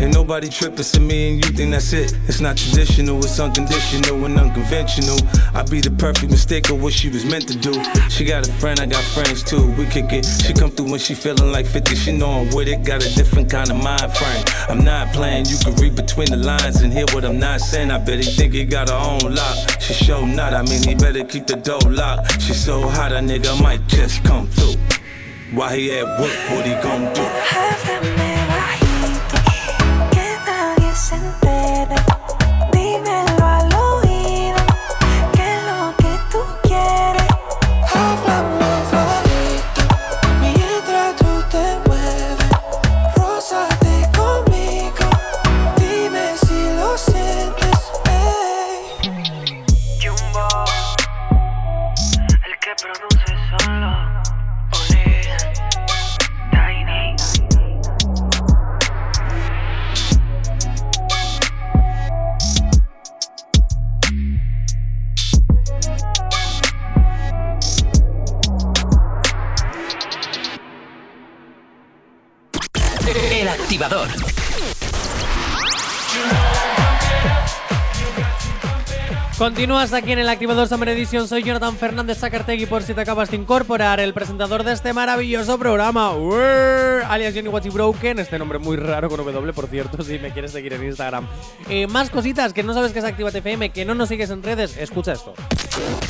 Ain't 0.00 0.14
nobody 0.14 0.48
trippin', 0.48 0.84
to 0.84 1.00
me 1.00 1.30
and 1.30 1.44
you 1.44 1.50
think 1.50 1.72
that's 1.72 1.92
it. 1.92 2.16
It's 2.28 2.38
not 2.38 2.56
traditional, 2.56 3.18
it's 3.18 3.40
unconditional 3.40 4.24
and 4.24 4.38
unconventional. 4.38 5.18
I 5.52 5.64
be 5.64 5.80
the 5.80 5.90
perfect 5.90 6.30
mistake 6.30 6.70
of 6.70 6.80
what 6.80 6.92
she 6.92 7.08
was 7.08 7.24
meant 7.24 7.48
to 7.48 7.58
do. 7.58 7.72
She 8.08 8.24
got 8.24 8.46
a 8.46 8.52
friend, 8.52 8.78
I 8.78 8.86
got 8.86 9.02
friends 9.02 9.42
too. 9.42 9.72
We 9.72 9.86
kick 9.86 10.12
it. 10.12 10.24
She 10.24 10.52
come 10.52 10.70
through 10.70 10.90
when 10.90 11.00
she 11.00 11.14
feeling 11.14 11.50
like 11.50 11.66
50. 11.66 11.96
She 11.96 12.16
know 12.16 12.30
I'm 12.30 12.54
with 12.54 12.68
it, 12.68 12.84
got 12.84 13.04
a 13.04 13.12
different 13.16 13.50
kind 13.50 13.68
of 13.68 13.82
mind 13.82 14.12
frame. 14.16 14.44
I'm 14.68 14.84
not 14.84 15.12
playing, 15.12 15.46
you 15.46 15.58
can 15.58 15.74
read 15.82 15.96
between 15.96 16.30
the 16.30 16.36
lines 16.36 16.82
and 16.82 16.92
hear 16.92 17.06
what 17.12 17.24
I'm 17.24 17.40
not 17.40 17.60
saying. 17.60 17.90
I 17.90 17.98
bet 17.98 18.22
he 18.22 18.30
think 18.30 18.52
he 18.54 18.64
got 18.64 18.90
her 18.90 18.94
own 18.94 19.34
lock. 19.34 19.80
She 19.80 19.94
show 19.94 20.24
not, 20.24 20.54
I 20.54 20.62
mean 20.62 20.86
he 20.86 20.94
better 20.94 21.24
keep 21.24 21.48
the 21.48 21.56
door 21.56 21.80
locked. 21.90 22.40
She 22.42 22.52
so 22.52 22.86
hot, 22.86 23.10
a 23.10 23.16
nigga 23.16 23.60
might 23.60 23.84
just 23.88 24.22
come 24.22 24.46
through. 24.46 24.97
While 25.50 25.70
he 25.70 25.90
at 25.98 26.04
work, 26.20 26.30
what 26.50 26.66
he 26.66 26.74
gon' 26.82 27.14
do? 27.14 27.28
Continúas 79.68 79.92
aquí 79.92 80.12
en 80.12 80.18
el 80.20 80.30
Activador 80.30 80.66
Summer 80.66 80.88
Edition. 80.88 81.28
Soy 81.28 81.42
Jonathan 81.42 81.76
Fernández 81.76 82.16
Sacartegui 82.16 82.64
por 82.64 82.82
si 82.82 82.94
te 82.94 83.02
acabas 83.02 83.30
de 83.30 83.36
incorporar, 83.36 84.00
el 84.00 84.14
presentador 84.14 84.64
de 84.64 84.72
este 84.72 84.94
maravilloso 84.94 85.58
programa, 85.58 86.16
Uer, 86.16 87.02
alias 87.06 87.34
Johnny 87.34 87.48
Watchy 87.48 87.68
Broken. 87.68 88.18
Este 88.18 88.38
nombre 88.38 88.58
muy 88.58 88.78
raro 88.78 89.10
con 89.10 89.18
W, 89.22 89.52
por 89.52 89.66
cierto, 89.66 90.02
si 90.02 90.18
me 90.20 90.32
quieres 90.32 90.52
seguir 90.52 90.72
en 90.72 90.84
Instagram. 90.84 91.28
Eh, 91.68 91.86
más 91.86 92.08
cositas 92.08 92.54
que 92.54 92.62
no 92.62 92.72
sabes 92.72 92.92
que 92.92 93.00
es 93.00 93.04
Actívate 93.04 93.40
FM, 93.40 93.68
que 93.68 93.84
no 93.84 93.94
nos 93.94 94.08
sigues 94.08 94.30
en 94.30 94.42
redes. 94.42 94.74
Escucha 94.78 95.12
esto. 95.12 95.34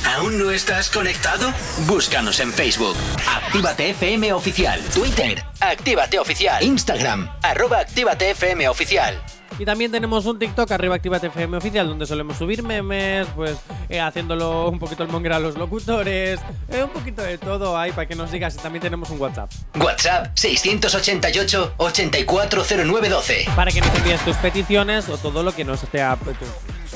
¿Aún 0.06 0.38
no 0.38 0.52
estás 0.52 0.88
conectado? 0.88 1.52
Búscanos 1.88 2.38
en 2.38 2.52
Facebook. 2.52 2.94
Actívate 3.28 3.90
FM 3.90 4.34
Oficial. 4.34 4.80
Twitter. 4.94 5.42
Actívate 5.58 6.20
Oficial. 6.20 6.62
Instagram. 6.62 7.28
Arroba 7.42 7.80
Actívate 7.80 8.30
FM 8.30 8.68
Oficial. 8.68 9.20
Y 9.58 9.64
también 9.64 9.90
tenemos 9.90 10.24
un 10.26 10.38
TikTok, 10.38 10.70
arriba 10.70 10.94
Actívate 10.94 11.26
FM 11.26 11.56
oficial, 11.56 11.88
donde 11.88 12.06
solemos 12.06 12.36
subir 12.36 12.62
memes, 12.62 13.26
pues 13.34 13.56
eh, 13.88 14.00
haciéndolo 14.00 14.68
un 14.68 14.78
poquito 14.78 15.02
el 15.02 15.08
monger 15.08 15.32
a 15.32 15.40
los 15.40 15.56
locutores, 15.56 16.38
eh, 16.68 16.84
un 16.84 16.90
poquito 16.90 17.22
de 17.22 17.38
todo 17.38 17.76
ahí 17.76 17.90
para 17.90 18.06
que 18.06 18.14
nos 18.14 18.30
digas. 18.30 18.54
Y 18.54 18.58
también 18.58 18.82
tenemos 18.82 19.10
un 19.10 19.20
WhatsApp. 19.20 19.50
WhatsApp 19.80 20.30
688 20.34 21.74
840912. 21.76 23.46
Para 23.56 23.72
que 23.72 23.80
nos 23.80 23.94
envíes 23.96 24.24
tus 24.24 24.36
peticiones 24.36 25.08
o 25.08 25.18
todo 25.18 25.42
lo 25.42 25.52
que 25.52 25.64
nos 25.64 25.82
esté 25.82 26.02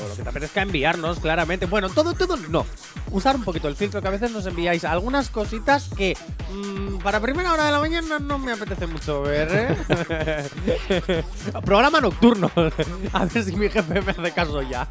lo 0.07 0.15
que 0.15 0.23
te 0.23 0.29
apetezca 0.29 0.61
enviarnos, 0.61 1.19
claramente. 1.19 1.65
Bueno, 1.65 1.89
todo, 1.89 2.13
todo 2.13 2.37
no. 2.37 2.65
Usar 3.11 3.35
un 3.35 3.43
poquito 3.43 3.67
el 3.67 3.75
filtro 3.75 4.01
que 4.01 4.07
a 4.07 4.11
veces 4.11 4.31
nos 4.31 4.45
enviáis 4.45 4.83
algunas 4.85 5.29
cositas 5.29 5.89
que 5.95 6.17
mm, 6.51 6.97
para 6.99 7.19
primera 7.19 7.51
hora 7.53 7.65
de 7.65 7.71
la 7.71 7.79
mañana 7.79 8.19
no 8.19 8.39
me 8.39 8.51
apetece 8.51 8.87
mucho 8.87 9.21
ver. 9.21 9.75
¿eh? 9.89 11.23
Programa 11.65 12.01
nocturno. 12.01 12.51
a 13.13 13.25
ver 13.25 13.43
si 13.43 13.55
mi 13.55 13.69
jefe 13.69 14.01
me 14.01 14.11
hace 14.11 14.31
caso 14.31 14.61
ya. 14.61 14.87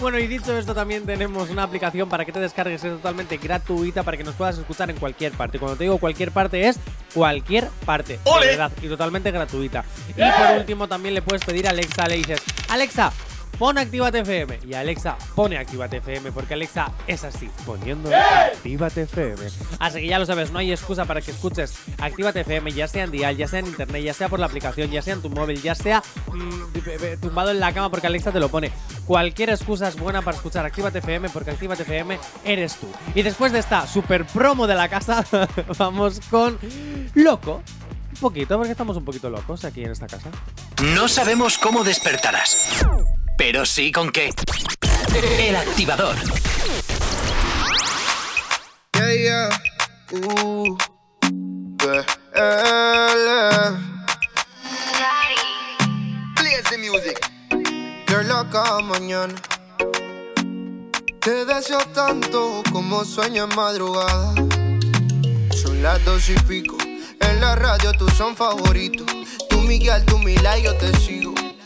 bueno, 0.00 0.18
y 0.18 0.26
dicho 0.26 0.56
esto, 0.56 0.74
también 0.74 1.04
tenemos 1.06 1.50
una 1.50 1.64
aplicación 1.64 2.08
para 2.08 2.24
que 2.24 2.32
te 2.32 2.40
descargues, 2.40 2.84
es 2.84 2.92
totalmente 2.92 3.36
gratuita 3.36 4.02
para 4.02 4.16
que 4.16 4.24
nos 4.24 4.34
puedas 4.34 4.58
escuchar 4.58 4.90
en 4.90 4.96
cualquier 4.96 5.32
parte. 5.32 5.58
Cuando 5.58 5.76
te 5.76 5.84
digo 5.84 5.98
cualquier 5.98 6.30
parte 6.30 6.68
es 6.68 6.78
cualquier 7.16 7.68
parte. 7.86 8.20
De 8.42 8.46
verdad, 8.46 8.70
y 8.82 8.88
totalmente 8.88 9.30
gratuita. 9.30 9.82
Y 10.10 10.12
por 10.20 10.58
último, 10.58 10.86
también 10.86 11.14
le 11.14 11.22
puedes 11.22 11.42
pedir 11.42 11.66
a 11.66 11.70
Alexa, 11.70 12.06
le 12.06 12.16
dices, 12.16 12.42
Alexa, 12.68 13.10
pon 13.58 13.78
Actívate 13.78 14.20
FM. 14.20 14.60
Y 14.66 14.74
Alexa 14.74 15.16
pone 15.34 15.58
Actívate 15.58 15.98
FM, 15.98 16.32
porque 16.32 16.54
Alexa 16.54 16.92
es 17.06 17.24
así, 17.24 17.50
poniendo 17.64 18.10
Actívate 18.14 19.02
FM. 19.02 19.46
Así 19.78 20.00
que 20.00 20.06
ya 20.06 20.18
lo 20.18 20.26
sabes, 20.26 20.50
no 20.50 20.58
hay 20.58 20.72
excusa 20.72 21.04
para 21.04 21.20
que 21.20 21.30
escuches 21.30 21.74
Actívate 21.98 22.40
FM, 22.40 22.72
ya 22.72 22.88
sea 22.88 23.04
en 23.04 23.10
dial, 23.10 23.36
ya 23.36 23.48
sea 23.48 23.60
en 23.60 23.66
internet, 23.66 24.02
ya 24.02 24.14
sea 24.14 24.28
por 24.28 24.40
la 24.40 24.46
aplicación, 24.46 24.90
ya 24.90 25.02
sea 25.02 25.14
en 25.14 25.22
tu 25.22 25.30
móvil, 25.30 25.60
ya 25.62 25.74
sea 25.74 26.02
mm, 26.32 27.20
tumbado 27.20 27.50
en 27.50 27.60
la 27.60 27.72
cama 27.72 27.90
porque 27.90 28.06
Alexa 28.06 28.32
te 28.32 28.40
lo 28.40 28.48
pone. 28.48 28.70
Cualquier 29.06 29.50
excusa 29.50 29.88
es 29.88 29.96
buena 29.96 30.22
para 30.22 30.36
escuchar 30.36 30.64
Actívate 30.66 30.98
FM, 30.98 31.30
porque 31.30 31.50
Actívate 31.50 31.82
FM 31.82 32.18
eres 32.44 32.76
tú. 32.76 32.88
Y 33.14 33.22
después 33.22 33.52
de 33.52 33.58
esta 33.58 33.86
super 33.86 34.26
promo 34.26 34.66
de 34.66 34.74
la 34.74 34.88
casa, 34.88 35.24
vamos 35.78 36.20
con 36.30 36.58
Loco. 37.14 37.62
Un 38.16 38.20
poquito, 38.20 38.56
porque 38.56 38.72
estamos 38.72 38.96
un 38.96 39.04
poquito 39.04 39.28
locos 39.28 39.64
aquí 39.66 39.84
en 39.84 39.90
esta 39.90 40.06
casa. 40.06 40.30
No 40.94 41.06
sabemos 41.06 41.58
cómo 41.58 41.84
despertarás, 41.84 42.86
pero 43.36 43.66
sí 43.66 43.92
con 43.92 44.10
qué. 44.10 44.30
El 45.38 45.56
activador. 45.56 46.16
Yeah, 48.94 49.14
yeah. 49.14 49.48
Ooh. 50.12 50.76
Yeah. 51.82 52.04
The 56.68 56.78
music. 56.78 57.20
Qué 58.06 58.24
loca 58.24 58.80
mañana. 58.82 59.34
Te 61.20 61.44
deseo 61.44 61.78
tanto 61.94 62.62
como 62.72 63.04
sueño 63.04 63.44
en 63.44 63.54
madrugada. 63.54 64.34
Son 65.52 65.80
las 65.80 66.04
dos 66.04 66.28
y 66.30 66.34
pico. 66.40 66.76
En 67.20 67.40
la 67.40 67.54
radio 67.54 67.92
tú 67.92 68.08
son 68.08 68.34
favoritos. 68.34 69.06
Tú 69.48 69.60
Miguel, 69.60 70.04
tú 70.06 70.18
Mila 70.18 70.58
yo 70.58 70.74
te 70.76 70.92
sigo. 70.98 71.35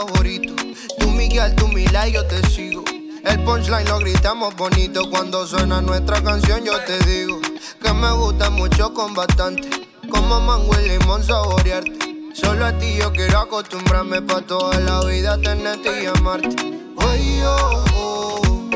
Radio 0.00 0.54
tú 0.98 1.10
Miguel, 1.10 1.54
tú 1.54 1.68
Mila 1.68 2.08
y 2.08 2.12
yo 2.12 2.26
te 2.26 2.42
sigo. 2.48 2.84
El 3.24 3.44
punchline 3.44 3.88
lo 3.88 3.98
gritamos 3.98 4.54
bonito. 4.56 5.08
Cuando 5.10 5.46
suena 5.46 5.80
nuestra 5.80 6.22
canción 6.22 6.64
yo 6.64 6.78
te 6.84 6.98
digo 7.04 7.40
que 7.82 7.92
me 7.92 8.10
gusta 8.12 8.50
mucho 8.50 8.92
con 8.94 9.14
bastante. 9.14 9.68
Como 10.10 10.40
mango 10.40 10.72
y 10.80 10.88
limón 10.88 11.22
saborearte. 11.22 12.32
Solo 12.34 12.66
a 12.66 12.72
ti 12.78 12.96
yo 12.98 13.12
quiero 13.12 13.40
acostumbrarme 13.40 14.22
pa' 14.22 14.40
toda 14.40 14.78
la 14.80 15.04
vida 15.04 15.38
tenerte 15.40 16.02
y 16.02 16.06
amarte. 16.06 16.56
Oye, 16.96 17.46
oh, 17.46 17.84
oh, 17.94 18.70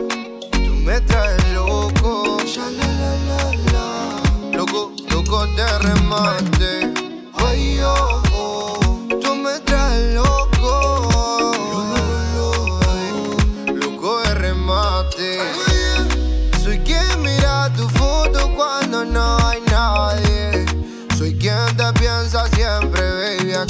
tú 0.52 0.74
me 0.84 1.00
traes 1.00 1.42
loco. 1.52 2.36
Loco, 4.52 4.92
loco 5.10 5.46
de 5.48 5.78
remate. 5.78 6.92
Oye, 7.42 7.84
oh, 7.84 8.15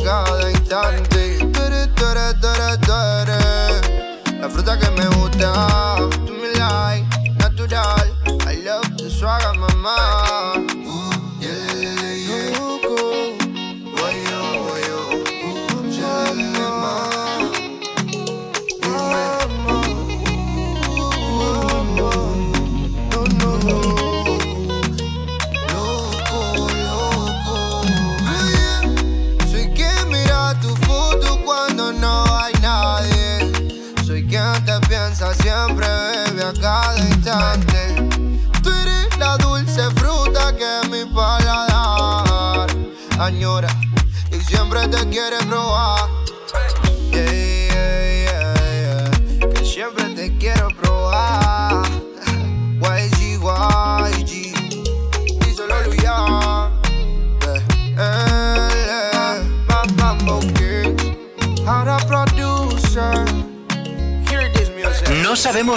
baby, 0.07 0.46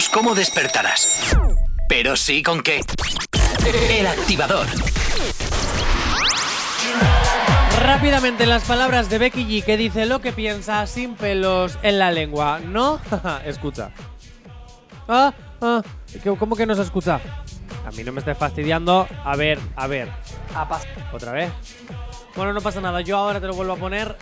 sabemos 0.09 0.11
cómo 0.11 0.35
despertarás, 0.35 1.35
pero 1.87 2.15
sí 2.15 2.41
con 2.43 2.61
qué. 2.61 2.81
El 3.89 4.07
activador. 4.07 4.65
Rápidamente 7.81 8.45
las 8.45 8.63
palabras 8.63 9.09
de 9.09 9.17
Becky 9.17 9.45
G 9.45 9.63
que 9.63 9.77
dice 9.77 10.05
lo 10.05 10.19
que 10.21 10.31
piensa 10.31 10.85
sin 10.87 11.15
pelos 11.15 11.77
en 11.81 11.97
la 11.99 12.11
lengua. 12.11 12.59
¿No? 12.59 12.99
escucha. 13.45 13.91
Ah, 15.07 15.33
ah, 15.61 15.81
¿qué- 16.23 16.35
¿cómo 16.37 16.55
que 16.55 16.65
no 16.65 16.75
se 16.75 16.83
escucha? 16.83 17.19
A 17.85 17.91
mí 17.91 18.03
no 18.03 18.11
me 18.11 18.19
estés 18.19 18.37
fastidiando. 18.37 19.07
A 19.25 19.35
ver, 19.35 19.59
a 19.75 19.87
ver. 19.87 20.09
¿Otra 21.13 21.31
vez? 21.31 21.51
Bueno, 22.39 22.53
no 22.53 22.61
pasa 22.61 22.79
nada. 22.79 23.01
Yo 23.01 23.17
ahora 23.17 23.41
te 23.41 23.47
lo 23.47 23.53
vuelvo 23.53 23.73
a 23.73 23.75
poner. 23.75 24.15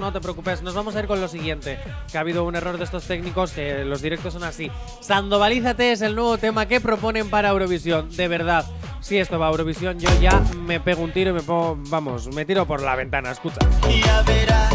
No 0.00 0.12
te 0.12 0.20
preocupes. 0.20 0.60
Nos 0.60 0.74
vamos 0.74 0.96
a 0.96 0.98
ir 0.98 1.06
con 1.06 1.20
lo 1.20 1.28
siguiente. 1.28 1.78
Que 2.10 2.18
ha 2.18 2.22
habido 2.22 2.42
un 2.42 2.56
error 2.56 2.76
de 2.78 2.82
estos 2.82 3.04
técnicos 3.04 3.52
que 3.52 3.84
los 3.84 4.02
directos 4.02 4.32
son 4.32 4.42
así. 4.42 4.72
Sandovalízate 5.00 5.92
es 5.92 6.02
el 6.02 6.16
nuevo 6.16 6.36
tema 6.36 6.66
que 6.66 6.80
proponen 6.80 7.30
para 7.30 7.50
Eurovisión. 7.50 8.10
De 8.10 8.26
verdad. 8.26 8.64
Si 8.98 9.18
esto 9.18 9.38
va 9.38 9.46
a 9.46 9.50
Eurovisión, 9.50 10.00
yo 10.00 10.10
ya 10.20 10.42
me 10.66 10.80
pego 10.80 11.04
un 11.04 11.12
tiro 11.12 11.30
y 11.30 11.34
me 11.34 11.42
pongo. 11.42 11.78
Vamos, 11.90 12.26
me 12.34 12.44
tiro 12.44 12.66
por 12.66 12.82
la 12.82 12.96
ventana. 12.96 13.30
Escucha. 13.30 13.60
Ya 13.88 14.20
verás, 14.22 14.74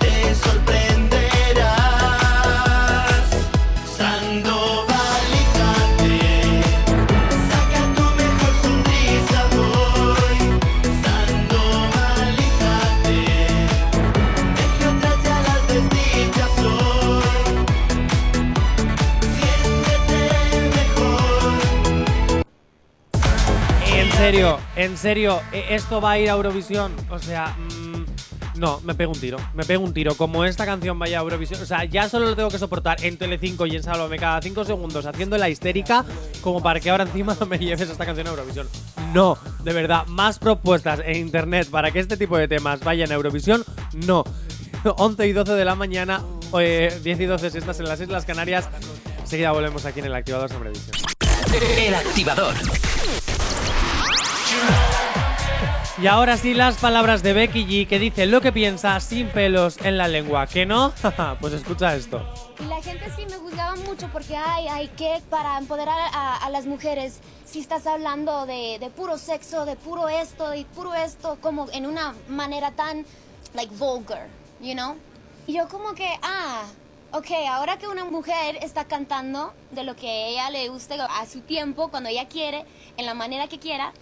te. 0.00 0.73
Serio, 24.24 24.58
en 24.76 24.96
serio, 24.96 25.42
¿e- 25.52 25.74
¿esto 25.74 26.00
va 26.00 26.12
a 26.12 26.18
ir 26.18 26.30
a 26.30 26.32
Eurovisión? 26.32 26.94
O 27.10 27.18
sea, 27.18 27.54
mm, 27.58 28.58
no, 28.58 28.80
me 28.80 28.94
pego 28.94 29.12
un 29.12 29.20
tiro. 29.20 29.36
Me 29.52 29.64
pego 29.64 29.84
un 29.84 29.92
tiro. 29.92 30.14
Como 30.14 30.46
esta 30.46 30.64
canción 30.64 30.98
vaya 30.98 31.18
a 31.18 31.22
Eurovisión, 31.22 31.60
o 31.60 31.66
sea, 31.66 31.84
ya 31.84 32.08
solo 32.08 32.30
lo 32.30 32.34
tengo 32.34 32.48
que 32.48 32.58
soportar 32.58 33.04
en 33.04 33.18
Telecinco 33.18 33.66
y 33.66 33.76
en 33.76 33.82
Sálvame 33.82 34.18
cada 34.18 34.40
5 34.40 34.64
segundos 34.64 35.04
haciendo 35.04 35.36
la 35.36 35.50
histérica, 35.50 36.06
como 36.40 36.62
para 36.62 36.80
que 36.80 36.88
ahora 36.88 37.04
encima 37.04 37.36
me 37.48 37.58
lleves 37.58 37.90
esta 37.90 38.06
canción 38.06 38.26
a 38.26 38.30
Eurovisión. 38.30 38.66
No, 39.12 39.36
de 39.62 39.74
verdad, 39.74 40.06
más 40.06 40.38
propuestas 40.38 41.00
en 41.04 41.16
internet 41.16 41.68
para 41.68 41.90
que 41.90 42.00
este 42.00 42.16
tipo 42.16 42.38
de 42.38 42.48
temas 42.48 42.80
vayan 42.80 43.12
a 43.12 43.16
Eurovisión, 43.16 43.62
no. 44.06 44.24
11 44.84 45.26
y 45.26 45.32
12 45.32 45.52
de 45.52 45.64
la 45.66 45.74
mañana, 45.74 46.22
eh, 46.58 46.98
10 47.02 47.20
y 47.20 47.26
12 47.26 47.50
siestas 47.50 47.78
en 47.78 47.88
las 47.88 48.00
Islas 48.00 48.24
Canarias. 48.24 48.70
Enseguida 49.20 49.52
volvemos 49.52 49.84
aquí 49.84 50.00
en 50.00 50.06
el 50.06 50.14
activador 50.14 50.48
sobre 50.48 50.70
visión. 50.70 50.96
El 51.78 51.94
activador. 51.94 52.54
Y 55.96 56.06
ahora 56.08 56.36
sí 56.36 56.54
las 56.54 56.76
palabras 56.76 57.22
de 57.22 57.32
Becky 57.32 57.64
G 57.64 57.88
que 57.88 57.98
dice 57.98 58.26
lo 58.26 58.40
que 58.40 58.52
piensa 58.52 58.98
sin 59.00 59.28
pelos 59.28 59.78
en 59.82 59.96
la 59.96 60.08
lengua. 60.08 60.46
¿Que 60.46 60.66
no? 60.66 60.92
pues 61.40 61.52
escucha 61.54 61.94
esto. 61.94 62.20
La 62.68 62.82
gente 62.82 63.10
sí 63.16 63.24
me 63.30 63.36
juzgaba 63.36 63.76
mucho 63.76 64.08
porque, 64.12 64.36
ay, 64.36 64.66
ay, 64.68 64.90
¿qué? 64.96 65.22
Para 65.30 65.56
empoderar 65.56 65.96
a, 66.12 66.36
a 66.36 66.50
las 66.50 66.66
mujeres, 66.66 67.20
si 67.44 67.60
estás 67.60 67.86
hablando 67.86 68.44
de, 68.44 68.78
de 68.80 68.90
puro 68.90 69.16
sexo, 69.16 69.64
de 69.64 69.76
puro 69.76 70.08
esto 70.08 70.54
y 70.54 70.64
puro 70.64 70.92
esto, 70.94 71.38
como 71.40 71.70
en 71.72 71.86
una 71.86 72.14
manera 72.28 72.72
tan, 72.72 73.06
like, 73.54 73.72
vulgar, 73.76 74.26
you 74.60 74.74
know? 74.74 74.96
Y 75.46 75.54
yo 75.54 75.68
como 75.68 75.94
que, 75.94 76.08
ah, 76.22 76.64
ok, 77.12 77.28
ahora 77.48 77.78
que 77.78 77.86
una 77.86 78.04
mujer 78.04 78.58
está 78.60 78.84
cantando 78.84 79.54
de 79.70 79.84
lo 79.84 79.94
que 79.94 80.30
ella 80.30 80.50
le 80.50 80.68
guste 80.68 80.96
a 81.00 81.24
su 81.26 81.40
tiempo, 81.42 81.88
cuando 81.88 82.08
ella 82.08 82.26
quiere, 82.26 82.64
en 82.96 83.06
la 83.06 83.14
manera 83.14 83.46
que 83.46 83.60
quiera, 83.60 83.92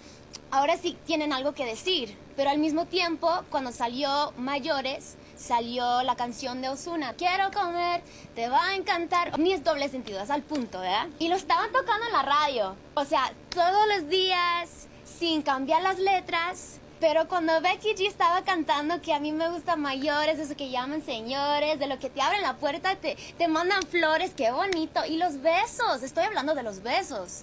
ahora 0.53 0.77
sí 0.77 0.97
tienen 1.05 1.33
algo 1.33 1.53
que 1.53 1.67
decir. 1.67 2.17
Pero 2.37 2.51
al 2.51 2.59
mismo 2.59 2.87
tiempo, 2.87 3.29
cuando 3.51 3.73
salió 3.73 4.33
Mayores, 4.37 5.17
salió 5.37 6.03
la 6.03 6.15
canción 6.15 6.63
de 6.63 6.69
Osuna, 6.69 7.15
Quiero 7.15 7.51
comer, 7.51 8.03
te 8.35 8.49
va 8.49 8.69
a 8.69 8.75
encantar. 8.77 9.39
Ni 9.39 9.53
es 9.53 9.65
doble 9.65 9.89
sentido, 9.89 10.21
es 10.21 10.31
al 10.31 10.43
punto, 10.43 10.81
¿verdad? 10.81 11.09
Y 11.19 11.29
lo 11.29 11.37
estaban 11.37 11.73
tocando 11.73 12.07
en 12.07 12.13
la 12.13 12.23
radio. 12.23 12.77
O 12.95 13.05
sea, 13.05 13.33
todos 13.49 13.87
los 13.89 14.09
días, 14.09 14.89
sin 15.05 15.43
cambiar 15.43 15.83
las 15.83 15.99
letras. 15.99 16.79
Pero 17.01 17.27
cuando 17.27 17.61
Becky 17.61 17.95
G 17.95 18.07
estaba 18.07 18.43
cantando 18.43 19.03
que 19.03 19.13
a 19.13 19.19
mí 19.19 19.33
me 19.33 19.49
gustan 19.51 19.81
mayores, 19.81 20.39
eso 20.39 20.57
que 20.57 20.71
llaman 20.71 21.05
señores, 21.05 21.81
de 21.81 21.89
lo 21.89 21.99
que 21.99 22.09
te 22.09 22.23
abren 22.23 22.43
la 22.43 22.55
puerta, 22.55 22.95
te, 22.95 23.17
te 23.37 23.49
mandan 23.49 23.83
flores, 23.83 24.33
qué 24.37 24.53
bonito. 24.53 25.05
Y 25.05 25.17
los 25.17 25.43
besos, 25.43 26.05
estoy 26.05 26.25
hablando 26.25 26.55
de 26.55 26.63
los 26.63 26.83
besos. 26.83 27.43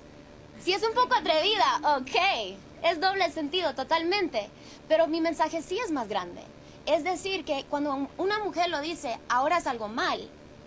Si 0.64 0.72
es 0.72 0.82
un 0.84 0.94
poco 0.94 1.14
atrevida, 1.14 1.98
ok, 1.98 2.58
es 2.84 3.00
doble 3.00 3.30
sentido 3.32 3.74
totalmente, 3.74 4.50
pero 4.88 5.08
mi 5.08 5.22
mensaje 5.22 5.62
sí 5.62 5.78
es 5.84 5.92
más 5.92 6.08
grande. 6.08 6.42
Es 6.86 7.04
decir, 7.04 7.46
que 7.46 7.66
cuando 7.70 8.08
una 8.18 8.40
mujer 8.40 8.70
lo 8.70 8.82
dice, 8.82 9.18
ahora 9.30 9.58
es 9.58 9.68
algo 9.68 9.88
mal, 9.88 10.20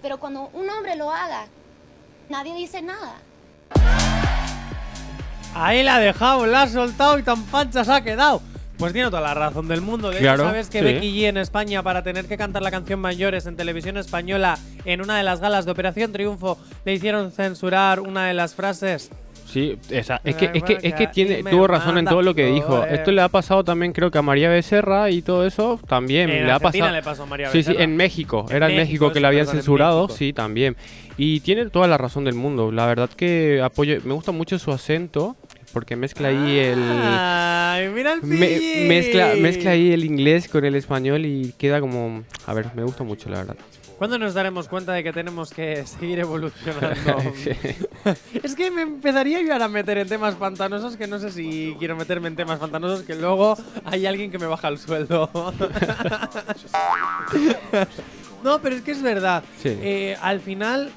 pero 0.03 0.19
cuando 0.19 0.51
un 0.53 0.69
hombre 0.71 0.97
lo 0.97 1.11
haga, 1.11 1.47
nadie 2.29 2.55
dice 2.55 2.83
nada. 2.83 3.15
Ahí 5.55 5.83
la 5.83 5.97
ha 5.97 6.01
dejado, 6.01 6.47
la 6.47 6.63
ha 6.63 6.69
soltado 6.69 7.19
y 7.19 7.23
tan 7.23 7.43
pancha 7.45 7.85
se 7.85 7.93
ha 7.93 8.03
quedado. 8.03 8.41
Pues 8.79 8.93
tiene 8.93 9.11
toda 9.11 9.21
la 9.21 9.35
razón 9.35 9.69
del 9.69 9.81
mundo. 9.81 10.11
De 10.11 10.19
Claro, 10.19 10.43
hecho, 10.43 10.51
sabes 10.51 10.71
que 10.71 10.79
sí. 10.79 10.85
Becky 10.85 11.13
G 11.21 11.29
en 11.29 11.37
España, 11.37 11.83
para 11.83 12.03
tener 12.03 12.27
que 12.27 12.37
cantar 12.39 12.63
la 12.63 12.71
canción 12.71 13.01
Mayores 13.01 13.47
en 13.47 13.57
televisión 13.57 13.97
española 13.97 14.59
en 14.85 15.01
una 15.03 15.17
de 15.19 15.23
las 15.23 15.41
galas 15.41 15.67
de 15.67 15.71
Operación 15.73 16.11
Triunfo, 16.13 16.59
le 16.85 16.95
hicieron 16.95 17.31
censurar 17.31 18.01
una 18.01 18.27
de 18.27 18.35
las 18.35 18.55
frases. 18.55 19.11
Sí, 19.53 19.77
esa- 19.91 20.21
es 20.25 20.35
que, 20.37 20.51
es 20.55 20.63
que, 20.63 20.79
es 20.83 20.95
que 20.95 21.07
tiene, 21.09 21.43
tuvo 21.45 21.67
razón 21.67 21.99
en 21.99 22.07
todo 22.07 22.23
lo 22.23 22.35
que 22.35 22.47
dijo. 22.47 22.69
flores. 22.69 22.95
Esto 22.95 23.13
le 23.13 23.21
ha 23.21 23.29
pasado 23.29 23.63
también, 23.65 23.93
creo 23.93 24.11
que 24.11 24.17
a 24.19 24.23
María 24.23 24.49
Becerra 24.49 25.11
y 25.11 25.21
todo 25.21 25.47
eso 25.47 25.79
también. 25.87 26.31
En 26.31 26.47
le 26.47 26.53
ha 26.53 26.59
pasado. 26.59 26.91
le 26.91 27.03
pasó 27.03 27.25
a 27.25 27.27
María 27.27 27.51
sí, 27.51 27.63
sí, 27.63 27.75
en 27.79 27.97
México. 27.97 28.47
En 28.49 28.57
Era 28.57 28.69
en 28.71 28.77
México, 28.77 29.05
México 29.07 29.13
que 29.13 29.21
la 29.21 29.29
habían 29.29 29.47
censurado, 29.47 30.09
sí, 30.09 30.33
también. 30.33 30.77
Y 31.19 31.41
tiene 31.41 31.67
toda 31.69 31.87
la 31.87 31.99
razón 31.99 32.25
del 32.25 32.35
mundo. 32.35 32.73
La 32.73 32.87
verdad 32.87 33.11
que 33.11 33.61
apoyo. 33.63 33.99
Me 34.05 34.15
gusta 34.15 34.33
mucho 34.33 34.59
su 34.59 34.73
acento, 34.73 35.37
porque 35.75 35.97
mezcla 35.97 36.29
ahí 36.29 36.59
el. 36.59 36.79
Ay, 36.83 37.89
mira 37.95 38.15
el 38.15 38.23
me- 38.23 38.87
mezcla, 38.89 39.33
mezcla 39.39 39.73
ahí 39.73 39.93
el 39.93 40.05
inglés 40.05 40.49
con 40.49 40.65
el 40.65 40.75
español 40.75 41.27
y 41.27 41.53
queda 41.59 41.81
como. 41.81 42.23
A 42.47 42.55
ver, 42.55 42.69
me 42.75 42.83
gusta 42.85 43.05
mucho, 43.05 43.29
la 43.29 43.39
verdad. 43.39 43.57
¿Cuándo 44.03 44.19
nos 44.19 44.35
daremos 44.35 44.67
cuenta 44.67 44.95
de 44.95 45.05
que 45.05 45.13
tenemos 45.13 45.53
que 45.53 45.87
seguir 45.87 46.19
evolucionando? 46.19 47.23
Es 48.43 48.57
que 48.57 48.69
me 48.73 48.83
empezaría 48.83 49.41
yo 49.43 49.53
ahora 49.53 49.67
a 49.67 49.69
meter 49.69 49.97
en 49.97 50.09
temas 50.09 50.35
pantanosos 50.35 50.97
que 50.97 51.07
no 51.07 51.21
sé 51.21 51.31
si 51.31 51.77
quiero 51.79 51.95
meterme 51.95 52.27
en 52.27 52.35
temas 52.35 52.59
pantanosos 52.59 53.05
que 53.05 53.15
luego 53.15 53.57
hay 53.85 54.07
alguien 54.07 54.33
que 54.33 54.41
me 54.41 54.47
baja 54.47 54.67
el 54.67 54.79
sueldo. 54.79 55.31
no, 58.43 58.61
pero 58.61 58.75
es 58.75 58.83
que 58.83 58.91
es 58.91 59.03
verdad. 59.03 59.45
Sí. 59.63 59.69
Eh, 59.81 60.17
al 60.21 60.41
final, 60.41 60.91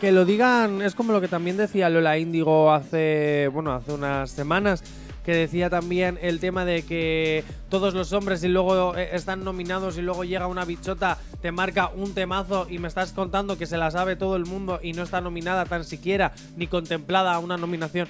que 0.00 0.10
lo 0.10 0.24
digan, 0.24 0.80
es 0.80 0.94
como 0.94 1.12
lo 1.12 1.20
que 1.20 1.28
también 1.28 1.58
decía 1.58 1.90
Lola 1.90 2.16
Índigo 2.16 2.72
hace, 2.72 3.50
bueno, 3.52 3.74
hace 3.74 3.92
unas 3.92 4.30
semanas, 4.30 4.82
que 5.28 5.34
decía 5.34 5.68
también 5.68 6.18
el 6.22 6.40
tema 6.40 6.64
de 6.64 6.84
que 6.84 7.44
todos 7.68 7.92
los 7.92 8.14
hombres 8.14 8.42
y 8.44 8.48
luego 8.48 8.96
eh, 8.96 9.10
están 9.12 9.44
nominados 9.44 9.98
y 9.98 10.00
luego 10.00 10.24
llega 10.24 10.46
una 10.46 10.64
bichota, 10.64 11.18
te 11.42 11.52
marca 11.52 11.90
un 11.94 12.14
temazo 12.14 12.66
y 12.70 12.78
me 12.78 12.88
estás 12.88 13.12
contando 13.12 13.58
que 13.58 13.66
se 13.66 13.76
la 13.76 13.90
sabe 13.90 14.16
todo 14.16 14.36
el 14.36 14.46
mundo 14.46 14.80
y 14.82 14.94
no 14.94 15.02
está 15.02 15.20
nominada 15.20 15.66
tan 15.66 15.84
siquiera 15.84 16.32
ni 16.56 16.66
contemplada 16.66 17.34
a 17.34 17.40
una 17.40 17.58
nominación. 17.58 18.08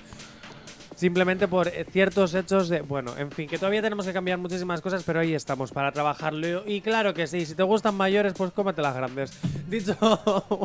Simplemente 0.98 1.46
por 1.46 1.68
eh, 1.68 1.86
ciertos 1.92 2.34
hechos 2.34 2.68
de. 2.68 2.80
Bueno, 2.80 3.16
en 3.16 3.30
fin, 3.30 3.48
que 3.48 3.56
todavía 3.56 3.80
tenemos 3.80 4.04
que 4.04 4.12
cambiar 4.12 4.36
muchísimas 4.38 4.80
cosas, 4.80 5.04
pero 5.06 5.20
ahí 5.20 5.32
estamos 5.32 5.70
para 5.70 5.92
trabajarlo. 5.92 6.64
Y 6.66 6.80
claro 6.80 7.14
que 7.14 7.28
sí, 7.28 7.46
si 7.46 7.54
te 7.54 7.62
gustan 7.62 7.94
mayores, 7.94 8.32
pues 8.36 8.50
cómete 8.50 8.82
las 8.82 8.96
grandes. 8.96 9.30
Dicho. 9.68 9.96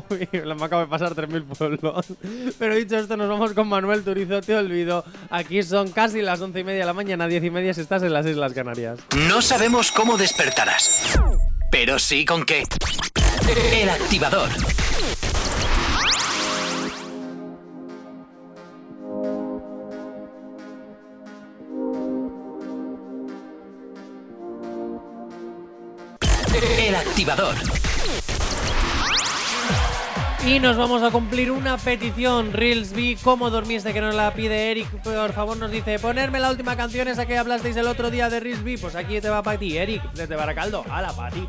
Uy, 0.09 0.27
me 0.31 0.65
acabo 0.65 0.81
de 0.81 0.87
pasar 0.87 1.13
3.000 1.13 1.43
pueblos. 1.43 2.05
Pero 2.57 2.75
dicho 2.75 2.97
esto, 2.97 3.17
nos 3.17 3.27
vamos 3.27 3.51
con 3.51 3.67
Manuel 3.67 4.03
Turizo, 4.03 4.41
te 4.41 4.55
olvido. 4.55 5.03
Aquí 5.29 5.61
son 5.61 5.91
casi 5.91 6.21
las 6.21 6.39
11 6.39 6.61
y 6.61 6.63
media 6.63 6.79
de 6.79 6.85
la 6.85 6.93
mañana, 6.93 7.27
10 7.27 7.43
y 7.43 7.49
media 7.49 7.73
si 7.73 7.81
estás 7.81 8.01
en 8.01 8.13
las 8.13 8.25
Islas 8.25 8.53
Canarias. 8.53 8.99
No 9.27 9.41
sabemos 9.41 9.91
cómo 9.91 10.17
despertarás, 10.17 11.19
pero 11.69 11.99
sí 11.99 12.23
con 12.23 12.45
qué. 12.45 12.63
El 13.73 13.89
activador. 13.89 14.49
El 26.93 26.99
activador. 26.99 27.55
Y 30.45 30.59
nos 30.59 30.77
vamos 30.77 31.01
a 31.01 31.09
cumplir 31.09 31.49
una 31.49 31.75
petición, 31.77 32.53
Reelsby. 32.53 33.17
¿Cómo 33.23 33.49
dormiste 33.49 33.93
que 33.93 34.01
nos 34.01 34.13
la 34.13 34.31
pide 34.35 34.69
Eric? 34.69 34.87
Por 35.01 35.33
favor, 35.33 35.57
nos 35.57 35.71
dice: 35.71 35.97
ponerme 35.97 36.39
la 36.39 36.51
última 36.51 36.75
canción 36.75 37.07
esa 37.07 37.25
que 37.25 37.35
hablasteis 37.35 37.77
el 37.77 37.87
otro 37.87 38.11
día 38.11 38.29
de 38.29 38.39
Reelsby. 38.39 38.77
Pues 38.77 38.95
aquí 38.95 39.19
te 39.21 39.29
va 39.29 39.41
para 39.41 39.57
ti, 39.57 39.75
Eric, 39.75 40.03
desde 40.13 40.35
Baracaldo. 40.35 40.85
Hala, 40.87 41.13
para 41.13 41.31
ti. 41.31 41.47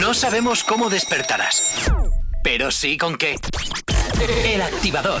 No 0.00 0.14
sabemos 0.14 0.64
cómo 0.64 0.88
despertarás, 0.88 1.90
pero 2.42 2.70
sí 2.70 2.96
con 2.96 3.18
qué. 3.18 3.36
El 4.46 4.62
activador. 4.62 5.20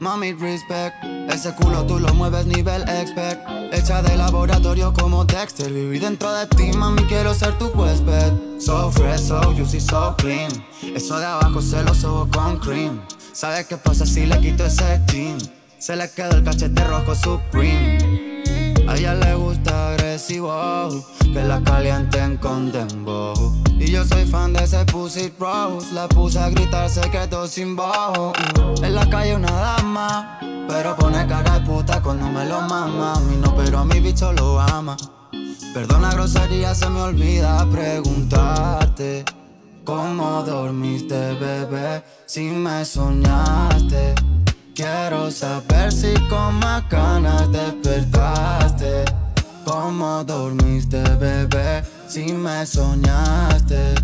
Mami, 0.00 0.32
respect. 0.32 0.94
Ese 1.28 1.54
culo 1.54 1.84
tú 1.86 1.98
lo 1.98 2.12
mueves 2.14 2.46
nivel 2.46 2.82
expert. 2.88 3.40
Hecha 3.72 4.02
de 4.02 4.16
laboratorio 4.16 4.92
como 4.92 5.24
Dexter. 5.24 5.72
Viví 5.72 5.98
dentro 5.98 6.32
de 6.32 6.46
ti, 6.46 6.72
mami, 6.76 7.02
quiero 7.04 7.34
ser 7.34 7.56
tu 7.58 7.66
huésped. 7.68 8.32
So 8.60 8.90
fresh, 8.90 9.20
so 9.20 9.40
juicy, 9.54 9.80
so 9.80 10.14
clean. 10.16 10.50
Eso 10.94 11.18
de 11.18 11.26
abajo 11.26 11.60
se 11.60 11.82
lo 11.82 11.94
sobo 11.94 12.28
con 12.30 12.58
cream. 12.58 13.00
¿Sabes 13.32 13.66
qué 13.66 13.76
pasa 13.76 14.04
si 14.04 14.26
le 14.26 14.38
quito 14.40 14.64
ese 14.64 15.00
jean? 15.06 15.38
Se 15.78 15.94
le 15.94 16.10
quedó 16.10 16.36
el 16.36 16.44
cachete 16.44 16.82
rojo 16.84 17.14
supreme. 17.14 18.07
A 18.88 18.96
ella 18.96 19.14
le 19.14 19.34
gusta 19.34 19.90
agresivo, 19.90 20.88
que 21.20 21.44
la 21.44 21.60
calienten 21.60 22.38
con 22.38 22.72
dembow. 22.72 23.34
Y 23.78 23.90
yo 23.90 24.02
soy 24.02 24.24
fan 24.24 24.54
de 24.54 24.64
ese 24.64 24.82
pussy 24.86 25.30
rose, 25.38 25.92
la 25.92 26.08
puse 26.08 26.38
a 26.38 26.48
gritar 26.48 26.88
secreto 26.88 27.46
sin 27.46 27.76
bajo. 27.76 28.32
En 28.82 28.94
la 28.94 29.06
calle 29.10 29.36
una 29.36 29.50
dama, 29.50 30.38
pero 30.66 30.96
pone 30.96 31.26
cara 31.26 31.58
de 31.58 31.66
puta 31.66 32.02
cuando 32.02 32.30
me 32.30 32.46
lo 32.46 32.62
mama. 32.62 33.12
A 33.12 33.20
mí 33.20 33.36
no, 33.36 33.54
pero 33.54 33.80
a 33.80 33.84
mi 33.84 34.00
bicho 34.00 34.32
lo 34.32 34.58
ama. 34.58 34.96
Perdona 35.74 36.10
grosería, 36.12 36.74
se 36.74 36.88
me 36.88 37.02
olvida 37.02 37.68
preguntarte. 37.70 39.22
¿Cómo 39.84 40.42
dormiste, 40.44 41.34
bebé? 41.34 42.02
Si 42.24 42.40
me 42.40 42.86
soñaste. 42.86 44.14
Quiero 44.74 45.30
saber 45.30 45.92
si 45.92 46.14
con 46.30 46.54
más 46.54 46.88
ganas 46.88 47.50
despertaste. 47.50 48.17
¿Cómo 49.88 50.22
dormiste, 50.22 51.00
bebé? 51.16 51.82
Si 52.06 52.30
me 52.34 52.66
soñaste. 52.66 53.94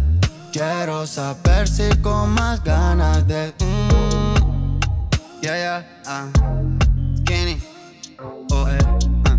Quiero 0.51 1.07
saber 1.07 1.69
si 1.69 1.87
con 2.01 2.31
más 2.31 2.65
ganas 2.65 3.29
de. 3.29 3.53
Mm. 3.61 4.81
Yeah, 5.43 5.57
yeah, 5.57 6.03
ah. 6.07 6.27
Skinny. 7.19 7.61
Oh, 8.51 8.67
eh, 8.67 8.79
ah. 9.27 9.39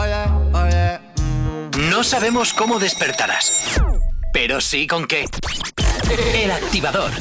Oye, 0.00 0.24
oye. 0.64 0.98
No 1.88 2.02
sabemos 2.02 2.52
cómo 2.52 2.80
despertarás, 2.80 3.80
pero 4.32 4.60
sí 4.60 4.88
con 4.88 5.06
qué. 5.06 5.24
El 6.34 6.50
activador. 6.50 7.12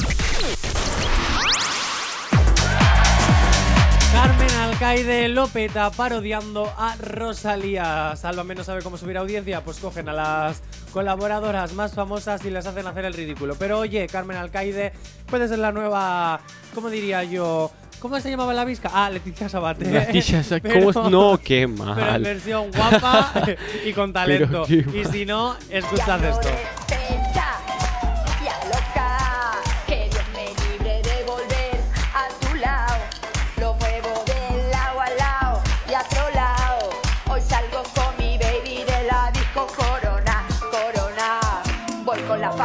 Carmen 4.11 4.70
Alcaide 4.85 5.27
Lopeta 5.29 5.91
parodiando 5.91 6.65
a 6.75 6.95
Rosalía. 6.95 8.15
Sálvame 8.15 8.55
no 8.55 8.63
sabe 8.63 8.81
cómo 8.81 8.97
subir 8.97 9.15
audiencia, 9.15 9.63
pues 9.63 9.77
cogen 9.77 10.09
a 10.09 10.13
las 10.13 10.63
colaboradoras 10.91 11.73
más 11.73 11.93
famosas 11.93 12.43
y 12.45 12.49
les 12.49 12.65
hacen 12.65 12.87
hacer 12.87 13.05
el 13.05 13.13
ridículo. 13.13 13.53
Pero 13.59 13.77
oye, 13.77 14.07
Carmen 14.07 14.37
Alcaide 14.37 14.91
puede 15.27 15.47
ser 15.47 15.59
la 15.59 15.71
nueva, 15.71 16.39
¿cómo 16.73 16.89
diría 16.89 17.23
yo? 17.23 17.69
¿Cómo 17.99 18.19
se 18.19 18.31
llamaba 18.31 18.55
la 18.55 18.65
visca? 18.65 18.89
Ah, 18.91 19.11
Leticia 19.11 19.47
Sabater. 19.49 19.85
Leticia 19.87 20.43
Sa- 20.43 20.57
Pero- 20.63 20.91
¿cómo 20.91 21.05
es? 21.05 21.11
No, 21.11 21.37
qué 21.37 21.67
Pero 21.67 21.91
en 21.91 21.99
mal. 21.99 22.23
versión 22.23 22.71
guapa 22.71 23.33
y 23.85 23.93
con 23.93 24.11
talento. 24.11 24.65
Y 24.67 25.05
si 25.11 25.27
no, 25.27 25.57
escuchad 25.69 26.23
esto. 26.25 26.49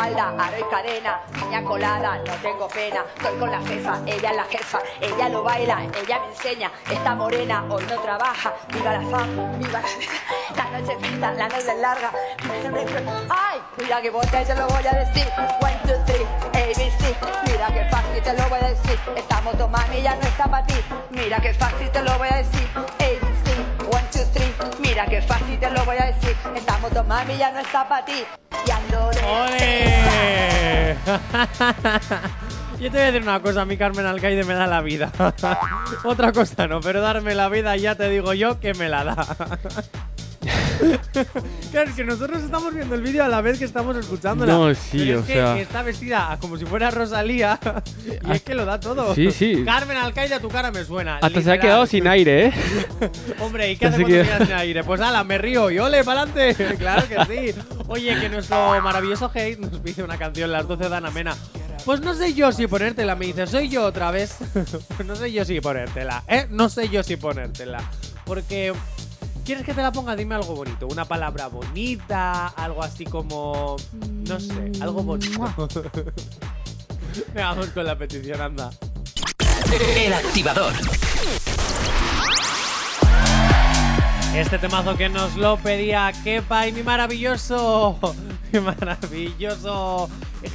Falda, 0.07 0.35
aro 0.39 0.59
y 0.59 0.71
cadena, 0.71 1.21
niña 1.43 1.63
colada, 1.65 2.19
no 2.19 2.33
tengo 2.35 2.69
pena. 2.69 3.05
Estoy 3.17 3.39
con 3.39 3.51
la 3.51 3.61
jefa, 3.63 3.99
ella 4.07 4.31
es 4.31 4.37
la 4.37 4.45
jefa, 4.45 4.79
ella 5.01 5.29
lo 5.29 5.43
baila, 5.43 5.83
ella 5.83 6.21
me 6.21 6.27
enseña. 6.29 6.71
Esta 6.91 7.15
morena 7.15 7.65
hoy 7.69 7.85
no 7.89 8.01
trabaja, 8.01 8.53
viva 8.73 8.93
la 8.93 9.01
fama, 9.01 9.53
viva 9.59 9.81
la, 9.81 10.65
la 10.65 10.79
noche 10.79 10.97
pinta, 10.97 11.33
la 11.33 11.49
noche 11.49 11.73
es 11.73 11.79
larga. 11.79 12.13
Ay, 13.31 13.61
mira 13.79 14.01
que 14.01 14.11
bote 14.11 14.45
te 14.45 14.55
lo 14.55 14.67
voy 14.69 14.87
a 14.87 14.93
decir. 14.93 15.27
One, 15.61 15.79
two, 15.85 16.05
three, 16.07 16.27
ABC. 16.53 17.17
Mira 17.47 17.67
que 17.69 17.85
fácil 17.91 18.23
te 18.23 18.33
lo 18.33 18.49
voy 18.49 18.59
a 18.61 18.69
decir. 18.69 18.99
Estamos 19.17 19.59
dos 19.59 19.71
mami, 19.71 20.03
ya 20.03 20.15
no 20.15 20.23
está 20.23 20.45
para 20.45 20.67
ti. 20.67 20.75
Mira 21.11 21.39
que 21.41 21.53
fácil 21.55 21.91
te 21.91 22.03
lo 22.03 22.17
voy 22.19 22.29
a 22.31 22.37
decir. 22.37 22.69
ABC. 22.77 23.93
One, 23.93 24.05
two, 24.13 24.25
three. 24.33 24.55
Mira 24.81 25.07
que 25.07 25.21
fácil 25.23 25.59
te 25.59 25.71
lo 25.71 25.85
voy 25.85 25.97
a 25.97 26.06
decir. 26.06 26.06
Estamos 26.57 26.93
dos 26.95 27.07
mami, 27.07 27.37
ya 27.37 27.53
no 27.53 27.59
está 27.59 27.87
para 27.87 28.05
ti. 28.05 28.25
Y 28.67 28.71
¡Ole! 29.25 30.97
Yo 32.81 32.91
te 32.91 32.97
voy 32.97 33.01
a 33.01 33.05
decir 33.07 33.23
una 33.23 33.41
cosa, 33.41 33.61
a 33.63 33.65
mí 33.65 33.77
Carmen 33.77 34.07
Alcaide 34.07 34.43
me 34.45 34.55
da 34.55 34.67
la 34.67 34.81
vida. 34.81 35.13
Otra 36.05 36.33
cosa 36.33 36.67
no, 36.67 36.81
pero 36.81 37.01
darme 37.01 37.35
la 37.35 37.49
vida 37.49 37.77
ya 37.77 37.95
te 37.95 38.09
digo 38.09 38.35
yo 38.35 38.59
que 38.61 38.75
me 38.75 38.89
la 38.89 39.05
da. 39.05 39.17
claro, 41.71 41.91
es 41.91 41.97
que 41.97 42.05
nosotros 42.05 42.43
estamos 42.43 42.75
viendo 42.75 42.95
el 42.95 43.03
vídeo 43.03 43.25
a 43.25 43.29
la 43.29 43.41
vez 43.41 43.59
que 43.59 43.65
estamos 43.65 43.97
escuchándola. 43.97 44.53
No, 44.53 44.75
sí, 44.75 44.99
Pero 44.99 45.19
es 45.19 45.25
o 45.25 45.27
que 45.27 45.33
sea. 45.33 45.59
Está 45.59 45.83
vestida 45.83 46.39
como 46.41 46.57
si 46.57 46.65
fuera 46.65 46.91
Rosalía 46.91 47.59
y 48.27 48.33
es 48.33 48.43
que 48.43 48.55
lo 48.55 48.65
da 48.65 48.81
todo. 48.81 49.15
Sí, 49.15 49.31
sí. 49.31 49.63
Carmen 49.65 49.97
Alcaide, 49.97 50.35
a 50.35 50.41
tu 50.41 50.49
cara 50.49 50.71
me 50.71 50.85
suena. 50.85 51.19
Hasta 51.19 51.41
se 51.41 51.53
ha 51.53 51.59
quedado 51.59 51.87
sin 51.87 52.07
aire, 52.07 52.47
¿eh? 52.47 52.53
Hombre, 53.41 53.71
¿y 53.71 53.77
qué 53.77 53.87
hacemos 53.87 54.11
cuando 54.11 54.47
sin 54.47 54.55
aire? 54.55 54.85
Pues 54.85 55.01
ala, 55.01 55.25
me 55.25 55.39
río 55.39 55.71
y 55.71 55.79
ole, 55.79 56.05
pa'lante. 56.05 56.55
claro 56.79 57.07
que 57.09 57.53
sí. 57.53 57.59
Oye, 57.89 58.19
que 58.21 58.29
nuestro 58.29 58.81
maravilloso 58.83 59.31
hate 59.33 59.59
nos 59.59 59.79
pide 59.81 60.03
una 60.03 60.19
canción, 60.19 60.51
las 60.53 60.67
12 60.67 60.89
de 60.89 60.97
Ana 60.97 61.11
Mena. 61.11 61.37
Pues 61.85 62.01
no 62.01 62.15
sé 62.15 62.35
yo 62.35 62.51
si 62.51 62.67
ponértela, 62.67 63.15
me 63.15 63.27
dice, 63.27 63.47
soy 63.47 63.69
yo 63.69 63.85
otra 63.85 64.11
vez. 64.11 64.37
pues 64.97 65.07
no 65.07 65.15
sé 65.15 65.33
yo 65.33 65.45
si 65.45 65.61
ponértela, 65.61 66.25
¿eh? 66.27 66.47
No 66.51 66.69
sé 66.69 66.89
yo 66.89 67.03
si 67.03 67.17
ponértela. 67.17 67.79
Porque. 68.25 68.73
¿Quieres 69.47 69.65
que 69.65 69.75
te 69.75 69.81
la 69.81 69.93
ponga? 69.93 70.17
Dime 70.17 70.35
algo 70.35 70.57
bonito. 70.57 70.89
Una 70.89 71.05
palabra 71.05 71.47
bonita, 71.47 72.49
algo 72.49 72.83
así 72.83 73.05
como. 73.05 73.77
No 74.29 74.41
sé, 74.41 74.73
algo 74.81 75.05
bonito. 75.05 75.39
Venga, 77.33 77.51
Vamos 77.51 77.69
con 77.69 77.87
la 77.87 77.97
petición, 77.97 78.41
anda. 78.41 78.73
El 79.97 80.13
activador. 80.13 80.73
Este 84.37 84.59
temazo 84.59 84.95
que 84.97 85.09
nos 85.09 85.35
lo 85.37 85.57
pedía 85.57 86.13
Kepa 86.23 86.69
y 86.69 86.73
mi 86.73 86.83
maravilloso, 86.83 87.99
mi 88.53 88.61
maravilloso 88.61 90.11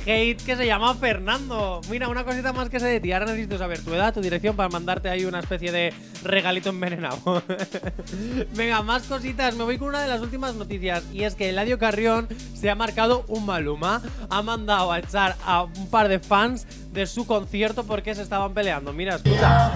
hate 0.06 0.42
que 0.44 0.56
se 0.56 0.66
llama 0.66 0.94
Fernando. 0.94 1.82
Mira, 1.90 2.08
una 2.08 2.24
cosita 2.24 2.54
más 2.54 2.70
que 2.70 2.80
sé 2.80 2.88
de 2.88 3.00
ti. 3.00 3.12
Ahora 3.12 3.26
necesito 3.26 3.58
saber 3.58 3.84
tu 3.84 3.94
edad, 3.94 4.14
tu 4.14 4.22
dirección 4.22 4.56
para 4.56 4.70
mandarte 4.70 5.10
ahí 5.10 5.26
una 5.26 5.40
especie 5.40 5.72
de 5.72 5.94
regalito 6.24 6.70
envenenado. 6.70 7.44
Venga, 8.56 8.82
más 8.84 9.04
cositas. 9.04 9.56
Me 9.56 9.64
voy 9.64 9.78
con 9.78 9.90
una 9.90 10.02
de 10.02 10.08
las 10.08 10.22
últimas 10.22 10.56
noticias 10.56 11.04
y 11.12 11.24
es 11.24 11.36
que 11.36 11.50
Eladio 11.50 11.80
Carrión 11.80 12.28
se 12.54 12.70
ha 12.70 12.76
marcado 12.76 13.26
un 13.28 13.46
maluma. 13.46 14.02
Ha 14.30 14.42
mandado 14.42 14.92
a 14.92 15.00
echar 15.00 15.36
a 15.46 15.64
un 15.64 15.90
par 15.90 16.08
de 16.08 16.20
fans 16.20 16.68
de 16.94 17.08
su 17.08 17.26
concierto 17.26 17.84
porque 17.84 18.14
se 18.16 18.22
estaban 18.22 18.54
peleando. 18.54 18.94
Mira, 18.94 19.16
escucha. 19.16 19.72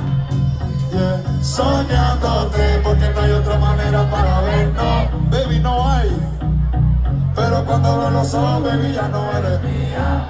Soñándote 1.41 2.79
porque 2.83 3.09
no 3.09 3.21
hay 3.21 3.31
otra 3.31 3.57
manera 3.57 3.84
Mía. 9.59 10.29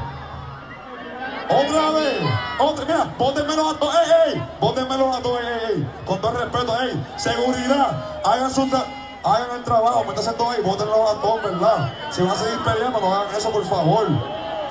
Otra 1.47 1.91
vez, 1.91 2.21
otra, 2.59 2.85
mira, 2.85 3.13
bótenmelo 3.17 3.69
a 3.69 3.77
todos, 3.77 3.95
ey, 3.95 4.33
ey, 4.33 4.43
bótenmelo 4.59 5.13
a 5.13 5.21
todos, 5.21 5.39
ey, 5.39 5.75
ey, 5.75 5.87
con 6.05 6.19
todo 6.19 6.31
respeto, 6.31 6.81
ey, 6.81 7.05
seguridad, 7.15 8.19
hagan 8.25 8.49
su 8.49 8.63
hagan 8.63 9.55
el 9.55 9.63
trabajo, 9.63 10.03
métanse 10.05 10.33
todos 10.33 10.55
ahí, 10.55 10.63
bótenlo 10.63 11.09
a 11.09 11.21
todos, 11.21 11.43
¿verdad? 11.43 11.93
Si 12.09 12.23
van 12.23 12.31
a 12.31 12.35
seguir 12.35 12.59
peleando, 12.63 12.99
no 12.99 13.13
hagan 13.13 13.35
eso, 13.35 13.51
por 13.51 13.63
favor. 13.65 14.07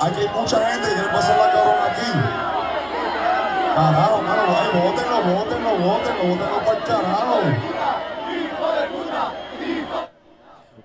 Aquí 0.00 0.20
hay 0.20 0.28
mucha 0.34 0.58
gente 0.70 0.88
que 0.88 0.94
quiere 0.94 1.08
pasar 1.10 1.38
la 1.38 1.52
cabrón 1.52 1.76
aquí. 1.90 2.10
Carajo, 3.76 4.22
mano, 4.22 4.42
Ay, 4.60 4.68
bótenlo, 4.80 5.16
bótenlo, 5.34 5.70
bótenlo, 5.70 6.22
bótenlo 6.28 6.58
para 6.64 6.78
el 6.78 6.84
carajo. 6.84 7.73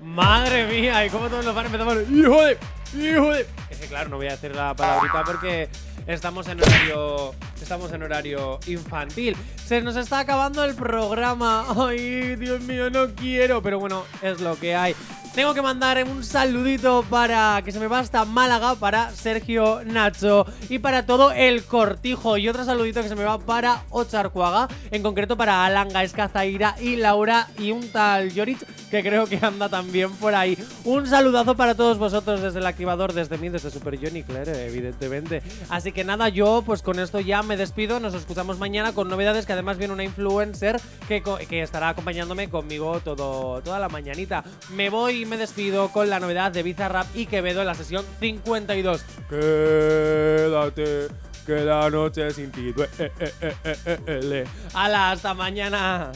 Madre 0.09 0.65
mía, 0.65 1.05
y 1.05 1.09
cómo 1.09 1.29
todos 1.29 1.45
los 1.45 1.53
fans 1.53 1.67
empezamos. 1.67 1.97
¡Hijo 2.09 2.41
de! 2.41 2.57
¡Hijo 2.97 3.31
de! 3.31 3.45
Es 3.69 3.77
que 3.77 3.87
claro, 3.87 4.09
no 4.09 4.17
voy 4.17 4.27
a 4.27 4.31
decir 4.31 4.55
la 4.55 4.73
palabrita 4.75 5.23
porque 5.23 5.69
estamos 6.07 6.47
en 6.47 6.61
horario. 6.61 7.33
Estamos 7.61 7.91
en 7.91 8.01
horario 8.01 8.59
infantil. 8.65 9.37
Se 9.63 9.81
nos 9.81 9.95
está 9.95 10.19
acabando 10.19 10.63
el 10.63 10.73
programa. 10.73 11.65
Ay, 11.77 12.35
Dios 12.37 12.61
mío, 12.61 12.89
no 12.89 13.13
quiero. 13.13 13.61
Pero 13.61 13.79
bueno, 13.79 14.05
es 14.21 14.41
lo 14.41 14.57
que 14.59 14.75
hay. 14.75 14.95
Tengo 15.35 15.53
que 15.53 15.61
mandar 15.61 16.03
un 16.03 16.23
saludito 16.23 17.05
para 17.09 17.61
que 17.63 17.71
se 17.71 17.79
me 17.79 17.87
va 17.87 17.99
hasta 17.99 18.25
Málaga, 18.25 18.75
para 18.75 19.11
Sergio 19.11 19.81
Nacho 19.85 20.45
y 20.69 20.79
para 20.79 21.05
todo 21.05 21.31
el 21.31 21.63
cortijo. 21.63 22.37
Y 22.37 22.49
otro 22.49 22.65
saludito 22.65 23.01
que 23.01 23.09
se 23.09 23.15
me 23.15 23.23
va 23.23 23.37
para 23.37 23.83
Ocharcuaga, 23.89 24.67
en 24.91 25.03
concreto 25.03 25.37
para 25.37 25.65
Alan 25.65 25.89
Gaesca, 25.89 26.27
Zaira 26.29 26.75
y 26.81 26.95
Laura 26.95 27.47
y 27.57 27.71
un 27.71 27.89
tal 27.91 28.33
Yorich 28.33 28.65
que 28.89 29.03
creo 29.03 29.27
que 29.27 29.39
anda 29.41 29.69
también 29.69 30.11
por 30.13 30.33
ahí. 30.33 30.57
Un 30.83 31.05
saludazo 31.07 31.55
para 31.55 31.75
todos 31.75 31.97
vosotros 31.97 32.41
desde 32.41 32.59
el 32.59 32.65
activador, 32.65 33.13
desde 33.13 33.37
mí, 33.37 33.49
desde 33.49 33.69
Super 33.69 33.97
Johnny, 33.97 34.23
claro, 34.23 34.51
evidentemente. 34.51 35.41
Así 35.69 35.91
que 35.91 36.03
nada, 36.03 36.29
yo 36.29 36.63
pues 36.65 36.81
con 36.81 36.99
esto 36.99 37.19
ya 37.19 37.43
me 37.43 37.55
despido. 37.55 37.99
Nos 37.99 38.13
escuchamos 38.13 38.57
mañana 38.57 38.93
con 38.93 39.07
novedades 39.07 39.45
que 39.45 39.53
además 39.53 39.77
viene 39.77 39.93
una 39.93 40.03
influencer 40.03 40.81
que, 41.07 41.21
que 41.21 41.61
estará 41.61 41.89
acompañándome 41.89 42.49
conmigo 42.49 42.99
todo, 42.99 43.61
toda 43.61 43.79
la 43.79 43.89
mañanita. 43.89 44.43
Me 44.71 44.89
voy 44.89 45.25
me 45.29 45.37
despido 45.37 45.89
con 45.89 46.09
la 46.09 46.19
novedad 46.19 46.51
de 46.51 46.63
Bizarrap 46.63 47.07
y 47.15 47.27
Quevedo 47.27 47.61
en 47.61 47.67
la 47.67 47.75
sesión 47.75 48.03
52. 48.19 49.01
Quédate, 49.29 51.07
que 51.45 51.59
la 51.63 51.89
noche 51.89 52.31
sin 52.31 52.51
ti 52.51 52.73
duele. 52.73 54.45
Hala, 54.73 55.11
hasta 55.11 55.33
mañana. 55.33 56.11